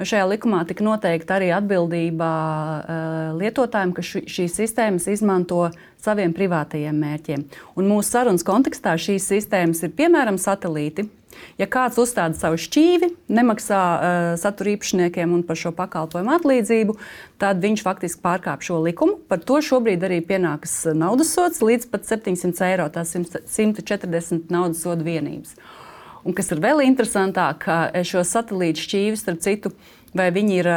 Šajā 0.02 0.24
likumā 0.32 0.64
tika 0.66 0.82
noteikta 0.86 1.36
arī 1.38 1.52
atbildība 1.54 2.28
lietotājiem, 3.38 3.92
ka 3.94 4.02
šīs 4.02 4.56
sistēmas 4.58 5.06
izmanto 5.12 5.68
saviem 6.02 6.34
privātajiem 6.36 6.98
mērķiem. 6.98 7.48
Un 7.78 7.90
mūsu 7.90 8.10
sarunas 8.16 8.46
kontekstā 8.48 8.98
šīs 9.00 9.30
sistēmas 9.32 9.84
ir 9.86 9.96
piemēram 9.98 10.40
satelīti. 10.42 11.08
Ja 11.60 11.68
kāds 11.72 11.96
uzstāda 12.02 12.36
savu 12.38 12.58
šķīvi, 12.60 13.08
nemaksā 13.32 13.80
uh, 13.80 14.16
satura 14.40 14.74
īpašniekiem 14.74 15.32
un 15.36 15.46
par 15.48 15.60
šo 15.60 15.72
pakalpojumu 15.78 16.34
atlīdzību, 16.36 16.96
tad 17.42 17.62
viņš 17.64 17.84
faktiski 17.86 18.24
pārkāpj 18.26 18.68
šo 18.68 18.82
likumu. 18.84 19.16
Par 19.32 19.40
to 19.46 19.62
šobrīd 19.64 20.04
arī 20.08 20.20
pienākas 20.28 20.76
naudas 20.98 21.32
sots 21.36 21.64
līdz 21.64 21.88
pat 21.94 22.10
700 22.10 22.68
eiro, 22.68 22.90
tās 22.94 23.16
140 23.16 24.52
naudas 24.54 24.84
sodu 24.84 25.08
vienības. 25.08 25.56
Un 26.28 26.36
kas 26.38 26.52
ir 26.54 26.62
vēl 26.62 26.84
interesantāk, 26.86 27.66
šo 28.06 28.22
satelītu 28.28 28.84
šķīvi, 28.84 29.18
starp 29.18 29.42
citu, 29.42 29.72
vai 30.14 30.30
viņi 30.36 30.60
ir 30.60 30.70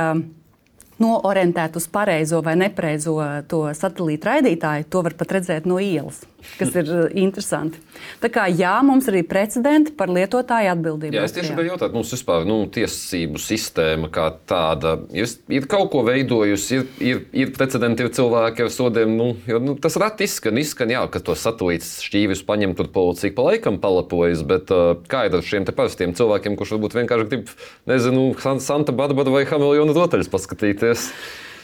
noorientēti 1.03 1.81
uz 1.81 1.89
pareizo 1.91 2.43
vai 2.45 2.57
nepareizo 2.61 3.17
to 3.49 3.65
satelītu 3.75 4.31
raidītāju, 4.31 4.89
to 4.91 5.03
var 5.07 5.19
pat 5.19 5.37
redzēt 5.39 5.67
no 5.71 5.81
ielas 5.83 6.23
kas 6.59 6.75
ir 6.79 6.91
uh, 6.91 7.05
interesanti. 7.19 7.81
Tā 8.23 8.31
kā 8.33 8.47
jā, 8.53 8.73
mums 8.87 9.09
ir 9.09 9.17
arī 9.17 9.23
precedenti 9.29 9.95
par 9.97 10.13
lietotāju 10.13 10.73
atbildību. 10.75 11.17
Jā, 11.17 11.25
es 11.29 11.35
tieši 11.37 11.53
gribēju 11.53 11.73
jautāt, 11.73 11.95
mums 11.97 12.13
vispār 12.15 12.47
nu, 12.49 12.59
tiesību 12.75 13.41
sistēma 13.43 14.11
kā 14.15 14.29
tāda 14.49 14.97
ir, 15.15 15.31
ir 15.55 15.69
kaut 15.71 15.91
ko 15.93 16.05
veidojusi, 16.07 16.81
ir, 16.81 16.87
ir, 17.05 17.23
ir 17.45 17.55
precedenti, 17.57 18.07
ir 18.07 18.15
cilvēki 18.17 18.67
ar 18.67 18.73
sodiem. 18.75 19.15
Nu, 19.19 19.31
jo, 19.49 19.61
nu, 19.63 19.77
tas 19.81 19.99
rati 20.01 20.29
izskan, 20.29 20.59
izskan 20.61 20.93
jā, 20.95 21.05
ka 21.13 21.23
to 21.25 21.37
satelītus 21.39 21.97
šķīvis 22.07 22.45
paņem 22.49 22.77
tur 22.79 22.91
policija 22.95 23.35
pa 23.37 23.49
laikam 23.51 23.81
palapojas, 23.83 24.45
bet 24.47 24.73
uh, 24.75 24.97
kā 25.11 25.27
ir 25.29 25.39
ar 25.39 25.47
šiem 25.47 25.67
parastiem 25.75 26.15
cilvēkiem, 26.17 26.59
kurš 26.59 26.77
varbūt 26.77 26.99
vienkārši 27.01 27.31
grib, 27.31 27.55
nezinu, 27.91 28.29
Santa 28.65 28.95
Barbara 28.97 29.33
vai 29.33 29.47
Hamiljonu 29.49 29.97
rotaļus 29.97 30.31
paskatīties? 30.33 31.09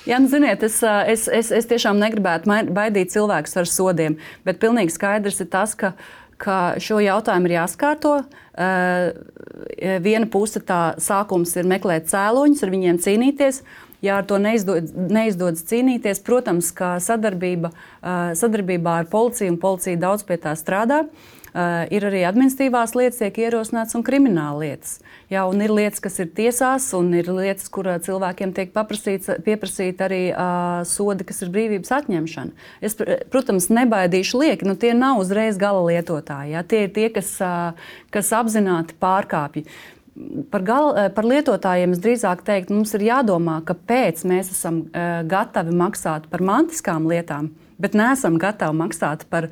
Jā, 0.09 0.17
nu, 0.17 0.31
ziniet, 0.33 0.63
es, 0.65 0.79
es, 0.83 1.27
es, 1.29 1.51
es 1.53 1.69
tiešām 1.69 1.99
negribētu 2.01 2.49
baidīt 2.73 3.13
cilvēkus 3.13 3.59
ar 3.61 3.69
sodiem, 3.69 4.17
bet 4.47 4.61
pilnīgi 4.63 4.95
skaidrs 4.95 5.43
ir 5.45 5.51
tas, 5.53 5.75
ka, 5.77 5.93
ka 6.41 6.57
šo 6.81 7.03
jautājumu 7.05 7.51
ir 7.51 7.59
jāskārto. 7.59 8.15
Viena 10.07 10.31
puse 10.33 10.63
tā 10.65 10.81
sākums 11.01 11.53
ir 11.61 11.69
meklēt 11.69 12.09
cēloņus, 12.13 12.65
ar 12.65 12.73
viņiem 12.73 13.01
cīnīties. 13.05 13.63
Ja 14.01 14.17
ar 14.23 14.25
to 14.25 14.39
neizdodas, 14.41 14.95
neizdodas 14.97 15.67
cīnīties, 15.69 16.23
protams, 16.25 16.71
ka 16.73 16.95
sadarbība, 17.05 17.69
sadarbībā 18.01 19.03
ar 19.03 19.11
policiju 19.13 19.53
un 19.53 19.61
policija 19.61 20.01
daudz 20.01 20.25
pie 20.25 20.41
tā 20.41 20.55
strādā. 20.57 21.03
Uh, 21.05 21.39
Uh, 21.51 21.83
ir 21.91 22.05
arī 22.07 22.21
administratīvās 22.29 22.93
lietas, 22.95 23.19
tiek 23.19 23.39
ierosināts 23.43 23.97
un 23.99 24.05
krimināla 24.07 24.61
lietas. 24.63 25.01
Jā, 25.33 25.43
un 25.51 25.59
ir 25.65 25.73
lietas, 25.75 25.99
kas 26.05 26.21
ir 26.23 26.29
tiesās, 26.37 26.87
un 26.95 27.09
ir 27.19 27.27
lietas, 27.27 27.67
kur 27.75 27.89
cilvēkiem 28.07 28.53
tiek 28.55 28.71
pieprasīta 28.71 30.07
arī 30.07 30.21
uh, 30.31 30.85
sodi, 30.87 31.27
kas 31.27 31.43
ir 31.43 31.51
brīvības 31.51 31.91
atņemšana. 31.99 32.69
Es, 32.87 32.95
protams, 33.35 33.67
nebaidīšu 33.75 34.45
lieki, 34.45 34.69
nu, 34.71 34.77
tie 34.79 34.93
nav 34.95 35.19
uzreiz 35.25 35.59
gala 35.59 35.83
lietotāji. 35.89 36.55
Jā, 36.55 36.63
tie 36.63 36.85
ir 36.87 36.95
tie, 36.95 37.09
kas, 37.19 37.35
uh, 37.43 37.91
kas 38.15 38.31
apzināti 38.39 38.95
pārkāpj. 39.03 39.67
par, 40.55 40.63
gal, 40.63 40.95
par 41.15 41.27
lietotājiem 41.27 41.99
es 41.99 42.01
drīzāk 42.03 42.47
teiktu, 42.47 42.79
mums 42.79 42.95
ir 42.95 43.09
jādomā, 43.11 43.59
kāpēc 43.67 44.23
mēs 44.23 44.55
esam 44.55 44.85
gatavi 45.27 45.75
maksāt 45.75 46.27
par 46.31 46.43
mantiskām 46.47 47.07
lietām, 47.11 47.51
bet 47.81 47.95
neesam 47.99 48.39
gatavi 48.39 48.77
maksāt 48.85 49.25
par, 49.31 49.49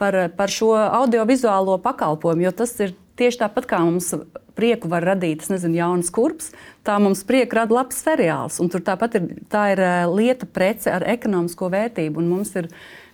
par, 0.00 0.16
par 0.36 0.52
šo 0.52 0.72
audiovizuālo 0.76 1.78
pakalpojumu, 1.84 2.46
jo 2.46 2.52
tas 2.62 2.74
ir 2.84 2.94
tieši 3.16 3.40
tāpat 3.44 3.68
kā 3.70 3.80
mums 3.84 4.12
prieku 4.56 4.88
var 4.88 5.04
radīt, 5.04 5.44
es 5.44 5.52
nezinu, 5.52 5.76
jaunas 5.76 6.10
kurpes, 6.12 6.52
tā 6.86 6.96
mums 7.02 7.22
prieku 7.28 7.58
rada 7.58 7.76
labs 7.76 7.98
seriāls. 8.04 8.56
Tur 8.72 8.84
tāpat 8.84 9.18
ir, 9.18 9.26
tā 9.52 9.66
ir 9.74 9.82
lieta, 10.12 10.48
prece 10.48 10.92
ar 10.92 11.04
ekonomisko 11.16 11.68
vērtību. 11.72 12.24
Mums 12.24 12.54
ir 12.56 12.70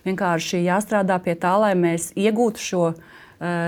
vienkārši 0.07 0.63
jāstrādā 0.63 1.19
pie 1.23 1.35
tā, 1.39 1.55
lai 1.59 1.73
mēs 1.79 2.11
iegūtu 2.19 2.63
šo 2.63 2.85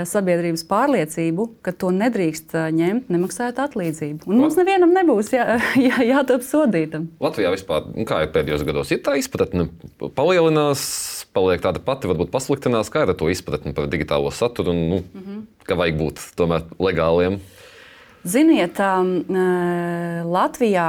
sabiedrības 0.08 0.64
pārliecību, 0.70 1.48
ka 1.66 1.74
to 1.76 1.90
nedrīkst 1.96 2.56
ņemt, 2.76 3.10
nemaksājot 3.12 3.60
atlīdzību. 3.66 4.30
Un 4.30 4.40
mums 4.44 4.56
nevienam 4.60 4.94
nebūs 4.96 5.34
jā, 5.36 5.58
jā, 5.88 6.00
jātop 6.08 6.46
sodītam. 6.48 7.10
Latvijā 7.24 7.52
vispār, 7.56 7.90
nu, 7.92 8.06
kā 8.08 8.22
ir 8.24 8.32
pēdējos 8.36 8.64
gados, 8.68 8.94
ir 8.96 9.02
tā 9.06 9.18
izpratne, 9.20 9.68
palielinās, 10.16 10.86
paliek 11.36 11.64
tāda 11.66 11.84
pati, 11.84 12.10
varbūt 12.12 12.32
pasliktinās, 12.34 12.92
kā 12.94 13.04
ir 13.04 13.12
ar 13.14 13.20
to 13.20 13.28
izpratni 13.34 13.76
par 13.76 13.90
digitālo 13.92 14.32
saturu 14.32 14.72
un 14.72 14.82
nu, 14.90 15.02
mm 15.04 15.22
-hmm. 15.26 15.44
ka 15.68 15.76
vajag 15.76 16.00
būt 16.00 16.24
tomēr 16.40 16.64
legāliem. 16.80 17.40
Ziniet, 18.26 18.80
Latvijā 20.26 20.88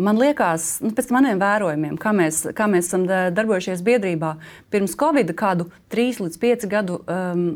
man 0.00 0.20
liekas, 0.20 0.78
nu, 0.84 0.92
pēc 0.96 1.10
maniem 1.14 1.40
vērojumiem, 1.40 1.98
kā 2.00 2.12
mēs, 2.16 2.42
kā 2.56 2.66
mēs 2.70 2.88
esam 2.90 3.06
darbojušies 3.08 3.82
biedrībā, 3.86 4.34
pirms 4.72 4.96
Covid 5.00 5.32
kādu 5.38 5.68
3 5.92 6.24
līdz 6.24 6.40
5 6.42 6.68
gadu 6.70 7.00
um, 7.04 7.46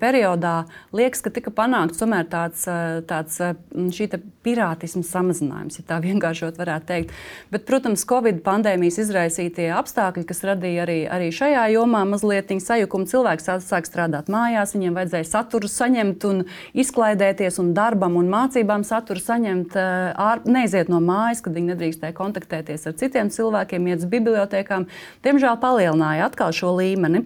periodā, 0.00 0.54
liekas, 0.94 1.22
ka 1.24 1.32
tika 1.34 1.52
panākts 1.54 2.00
tomēr 2.00 2.28
tāds, 2.30 2.66
tāds 3.08 3.40
šī 3.72 4.08
pirātisma 4.44 5.04
samazinājums, 5.06 5.78
ja 5.80 5.86
tā 5.88 6.00
vienkāršot 6.06 6.60
varētu 6.60 6.88
teikt. 6.90 7.14
Bet, 7.52 7.66
protams, 7.68 8.04
Covid 8.08 8.42
pandēmijas 8.46 9.00
izraisītie 9.04 9.68
apstākļi, 9.74 10.26
kas 10.28 10.44
radīja 10.46 10.86
arī, 10.86 10.98
arī 11.10 11.30
šajā 11.34 11.68
jomā 11.76 12.04
mazliet 12.08 12.50
sajukumu, 12.52 13.06
cilvēks 13.08 13.46
sāk 13.64 13.86
strādāt 13.88 14.28
mājās, 14.32 14.74
viņiem 14.76 14.96
vajadzēja 14.98 15.28
saturu 15.28 15.68
saņemt 15.70 16.24
un 16.28 16.42
izklaidēties 16.76 17.56
un 17.62 17.70
darbam 17.76 18.18
un 18.20 18.28
mācībām 18.32 18.84
saturu 18.84 19.22
saņemt, 19.22 19.76
ār, 19.78 20.42
neiziet 20.44 20.90
no 20.92 21.00
mājas, 21.00 21.31
kad 21.40 21.56
viņi 21.56 21.72
nedrīkstēja 21.72 22.12
kontaktēties 22.18 22.84
ar 22.90 22.98
citiem 23.00 23.32
cilvēkiem, 23.32 23.88
iet 23.88 24.04
uz 24.04 24.08
bibliotekām, 24.12 24.84
diemžēl 25.24 25.56
palielināja 25.62 26.28
atkal 26.28 26.52
šo 26.52 26.74
līmeni. 26.76 27.24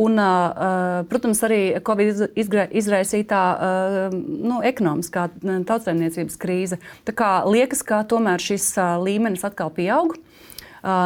Un, 0.00 0.16
protams, 1.10 1.42
arī 1.44 1.62
Covid 1.84 2.32
izraisītā 2.34 3.40
nu, 4.16 4.62
ekonomiskā 4.64 5.28
tautsēmniecības 5.68 6.38
krīze. 6.40 6.78
Tā 7.04 7.12
kā 7.12 7.30
liekas, 7.44 7.82
ka 7.84 8.00
tomēr 8.08 8.40
šis 8.40 8.72
līmenis 9.04 9.44
atkal 9.44 9.70
pieaug. 9.76 10.16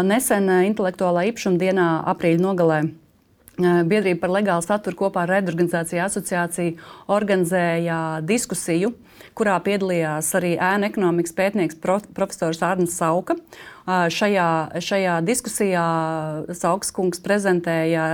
Nesen 0.07 0.47
intelektuālā 0.71 1.25
īpašuma 1.33 1.59
dienā, 1.59 1.89
aprīļa 2.13 2.45
nogalē, 2.45 2.85
Biedrība 3.55 4.25
par 4.25 4.33
legālu 4.35 4.65
saturu 4.67 4.97
kopā 4.99 5.23
ar 5.23 5.31
Redorganizāciju 5.37 6.01
asociāciju 6.03 6.75
organizēja 7.15 7.99
diskusiju, 8.27 8.91
kurā 9.39 9.55
piedalījās 9.63 10.33
arī 10.35 10.57
ēnu 10.59 10.89
ekonomikas 10.89 11.37
pētnieks 11.39 11.79
profesors 11.79 12.65
Arnēs 12.67 12.97
Sauka. 12.99 13.37
Šajā, 13.87 14.49
šajā 14.83 15.21
diskusijā 15.29 15.87
Sauks 16.51 16.91
kungs 16.97 17.23
prezentēja 17.23 18.07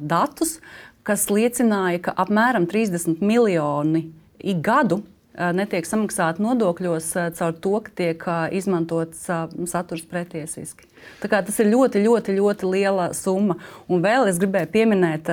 datus, 0.00 0.56
kas 1.04 1.28
liecināja, 1.28 2.06
ka 2.08 2.16
apmēram 2.24 2.64
30 2.70 3.20
miljoni 3.20 4.06
ik 4.40 4.64
gadu 4.64 5.02
netiek 5.34 5.86
samaksāti 5.86 6.42
nodokļos 6.44 7.10
caur 7.38 7.54
to, 7.58 7.74
ka 7.84 7.94
tiek 7.98 8.26
izmantots 8.54 9.26
saturs 9.70 10.04
pretiesiski. 10.10 10.86
Tas 11.20 11.58
ir 11.60 11.70
ļoti, 11.72 12.02
ļoti, 12.04 12.36
ļoti 12.38 12.70
liela 12.70 13.10
summa. 13.16 13.58
Un 13.90 14.02
vēl 14.04 14.30
es 14.30 14.38
gribēju 14.42 14.70
pieminēt 14.74 15.30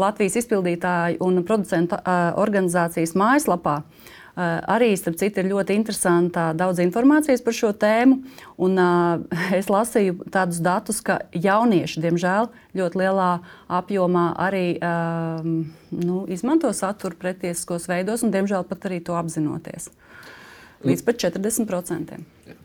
Latvijas 0.00 0.38
izpildītāju 0.42 1.20
un 1.24 1.42
producentu 1.46 1.98
organizācijas 2.40 3.16
mājaslapā. 3.18 3.80
Arī, 4.34 4.88
starp 4.98 5.14
citu, 5.20 5.38
ir 5.38 5.52
ļoti 5.52 5.76
interesanta 5.78 6.48
daudz 6.58 6.80
informācijas 6.82 7.42
par 7.44 7.54
šo 7.54 7.70
tēmu. 7.70 8.16
Un, 8.66 8.78
uh, 8.82 9.22
es 9.54 9.70
lasīju 9.70 10.26
tādus 10.34 10.58
datus, 10.64 10.98
ka 11.06 11.20
jaunieši, 11.30 12.02
diemžēl, 12.02 12.50
ļoti 12.74 12.98
lielā 12.98 13.30
apjomā 13.78 14.26
arī 14.42 14.66
uh, 14.82 15.46
nu, 15.94 16.24
izmanto 16.34 16.72
saturu 16.74 17.18
pretiesiskos 17.20 17.86
veidos, 17.90 18.26
un, 18.26 18.34
diemžēl, 18.34 18.66
pat 18.66 18.88
arī 18.90 18.98
to 19.06 19.14
apzinoties. 19.14 19.92
Līdz 20.84 21.06
pat 21.06 21.22
40%. 21.30 22.18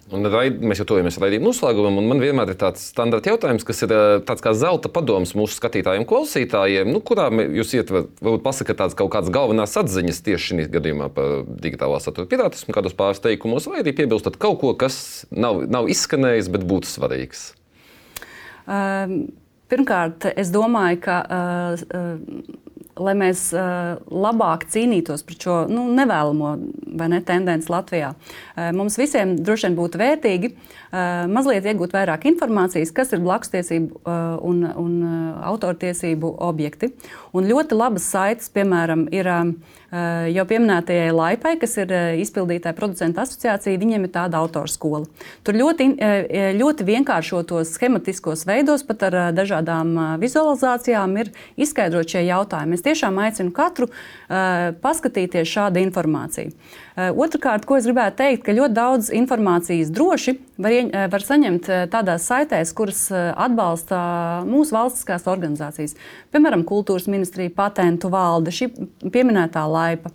Un 0.09 0.25
raid, 0.33 0.55
mēs 0.65 0.79
jau 0.81 0.87
tuvojamies 0.89 1.19
raidījuma 1.21 1.51
noslēgumam, 1.51 1.99
un 2.01 2.07
man 2.09 2.21
vienmēr 2.23 2.49
ir 2.53 2.57
tāds 2.57 2.87
standarta 2.89 3.29
jautājums, 3.29 3.65
kas 3.67 3.83
ir 3.85 3.91
tāds 4.25 4.41
kā 4.41 4.55
zelta 4.57 4.89
padoms 4.89 5.35
mūsu 5.37 5.59
skatītājiem, 5.59 6.05
klausītājiem, 6.09 6.89
nu, 6.89 7.01
kurā 7.05 7.27
jūs 7.29 7.75
ietverat, 7.77 8.09
varbūt 8.17 8.45
pasakāt 8.45 8.79
tādas 8.81 8.97
kaut 8.97 9.11
kādas 9.13 9.29
galvenās 9.33 9.77
atziņas 9.77 10.23
tieši 10.25 10.47
šī 10.49 10.65
gadījumā 10.73 11.11
par 11.13 11.43
digitālā 11.61 11.99
satura 12.01 12.29
pirātismu, 12.31 12.73
kādos 12.73 12.97
pāris 12.97 13.21
teikumos, 13.21 13.69
vai 13.69 13.83
arī 13.83 13.93
piebilstat 13.99 14.39
kaut 14.41 14.57
ko, 14.63 14.73
kas 14.81 15.27
nav, 15.29 15.61
nav 15.69 15.91
izskanējis, 15.93 16.49
bet 16.57 16.65
būtu 16.69 16.89
svarīgs. 16.89 17.51
Um, 18.65 19.19
pirmkārt, 19.69 20.31
es 20.33 20.49
domāju, 20.53 21.03
ka 21.05 21.21
uh, 21.21 21.85
lai 22.99 23.15
mēs 23.17 23.49
uh, 23.55 23.97
labāk 24.11 24.67
cīnītos 24.71 25.23
pret 25.27 25.47
šo 25.47 25.61
nu, 25.71 25.87
nevēlamo 25.97 26.53
ne, 26.59 27.21
tendenci 27.25 27.71
Latvijā. 27.71 28.13
Uh, 28.13 28.69
mums 28.75 28.99
visiem 28.99 29.37
droši 29.39 29.69
vien 29.69 29.79
būtu 29.79 30.01
vērtīgi 30.01 30.51
uh, 30.53 30.69
mazliet 31.31 31.67
iegūt 31.69 31.93
vairāk 31.95 32.27
informācijas, 32.29 32.91
kas 32.95 33.13
ir 33.13 33.23
blakustiesību 33.23 34.01
un, 34.45 34.63
un 34.65 34.93
autortiesību 35.45 36.31
objekti. 36.45 36.91
Un 37.35 37.45
ļoti 37.49 37.77
labas 37.77 38.07
saites, 38.09 38.49
piemēram, 38.53 39.05
ir 39.13 39.27
jau 40.33 40.45
pieminētajai 40.49 41.11
Laipai, 41.13 41.55
kas 41.61 41.75
ir 41.81 41.91
izpildītāja 42.21 42.75
producentu 42.77 43.21
asociācija, 43.23 43.79
viņiem 43.81 44.05
ir 44.05 44.13
tāda 44.13 44.41
autorskola. 44.41 45.05
Tur 45.45 45.57
ļoti, 45.57 45.89
ļoti 46.57 46.87
vienkāršotos 46.89 47.73
schematiskos 47.75 48.45
veidos, 48.49 48.85
pat 48.85 49.07
ar 49.09 49.19
dažādām 49.37 49.95
vizualizācijām, 50.21 51.15
ir 51.21 51.31
izskaidrot 51.57 52.09
šie 52.09 52.25
jautājumi. 52.29 52.77
Es 52.77 52.85
tiešām 52.89 53.21
aicinu 53.23 53.53
katru 53.55 53.87
uh, 53.87 54.73
paskatīties 54.83 55.53
šādu 55.53 55.81
informāciju. 55.85 56.51
Uh, 56.51 56.89
Otrakārt, 57.15 57.63
ko 57.69 57.77
es 57.79 57.87
gribētu 57.87 58.19
teikt, 58.19 58.43
ka 58.45 58.55
ļoti 58.55 58.75
daudz 58.75 59.09
informācijas 59.15 59.91
droši 59.93 60.35
var, 60.59 60.73
ieņ, 60.75 60.89
var 61.13 61.23
saņemt 61.23 61.69
tādās 61.93 62.25
saitēs, 62.27 62.73
kuras 62.75 63.05
atbalsta 63.13 63.99
mūsu 64.47 64.75
valstiskās 64.75 65.27
organizācijas. 65.31 65.95
Piemēram, 66.33 66.65
Kultūras 66.67 67.07
ministrija, 67.11 67.53
patentu 67.55 68.11
valde, 68.11 68.51
šī 68.53 68.69
pieminētā 69.13 69.63
laipa, 69.69 70.11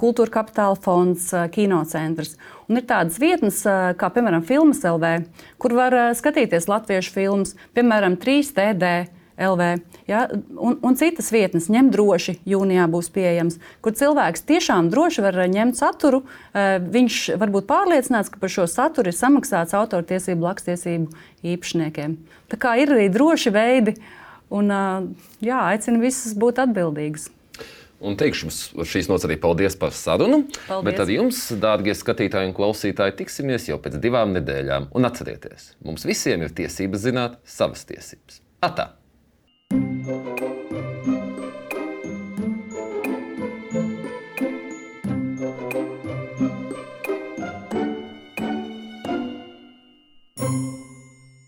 Kultūra 0.00 0.34
kapitāla 0.40 0.78
fonds, 0.82 1.30
kinocentrs. 1.54 2.34
Un 2.68 2.80
ir 2.80 2.88
tādas 2.88 3.20
vietnes, 3.22 3.62
kā 3.98 4.10
piemēram 4.12 4.42
Filmas 4.48 4.82
LV, 4.86 5.14
kur 5.62 5.76
var 5.78 5.96
skatīties 6.18 6.68
latviešu 6.68 7.14
filmas, 7.14 7.54
piemēram, 7.76 8.18
3TD 8.20 9.17
LV. 9.38 9.78
Ja, 10.10 10.26
un, 10.56 10.78
un 10.82 10.96
citas 10.98 11.30
vietnes 11.32 11.68
ņem 11.70 11.92
droši, 11.94 12.38
jūnijā 12.48 12.88
būs 12.90 13.10
pieejams, 13.14 13.58
kur 13.84 13.94
cilvēks 13.98 14.44
tiešām 14.48 14.90
droši 14.92 15.24
var 15.24 15.38
ņemt 15.52 15.78
saturu. 15.78 16.24
Eh, 16.52 16.78
viņš 16.82 17.20
var 17.38 17.54
būt 17.54 17.68
pārliecināts, 17.70 18.32
ka 18.34 18.42
par 18.42 18.52
šo 18.52 18.66
saturu 18.70 19.12
ir 19.12 19.18
samaksāts 19.18 19.76
autortiesību, 19.78 20.48
lakstiesību 20.50 21.24
īpašniekiem. 21.54 22.18
Tā 22.50 22.60
kā 22.60 22.74
ir 22.82 22.94
arī 22.96 23.08
droši 23.14 23.54
veidi, 23.54 23.98
un 24.50 24.74
eh, 24.74 25.08
jā, 25.50 25.62
aicinu 25.70 26.02
visus 26.02 26.34
būt 26.38 26.62
atbildīgus. 26.66 27.30
Un 27.98 28.14
teikšu 28.14 28.46
jums 28.46 28.58
šīs 28.86 29.08
nots 29.10 29.24
arī 29.26 29.34
paldies 29.42 29.74
par 29.78 29.90
sarunu. 29.94 30.44
Paldies. 30.68 30.84
Bet 30.86 31.00
ar 31.02 31.10
jums, 31.10 31.40
dārgie 31.58 31.96
skatītāji 31.98 32.52
un 32.52 32.54
klausītāji, 32.54 33.16
tiksimies 33.24 33.66
jau 33.70 33.80
pēc 33.82 33.98
divām 34.02 34.36
nedēļām. 34.36 34.92
Un 34.94 35.10
atcerieties, 35.10 35.72
mums 35.82 36.06
visiem 36.06 36.46
ir 36.46 36.54
tiesības 36.62 37.06
zināt 37.08 37.42
savas 37.42 37.82
tiesības. 37.90 38.38
Atā! 38.62 38.92
Thank 40.08 40.40
you. 40.40 40.57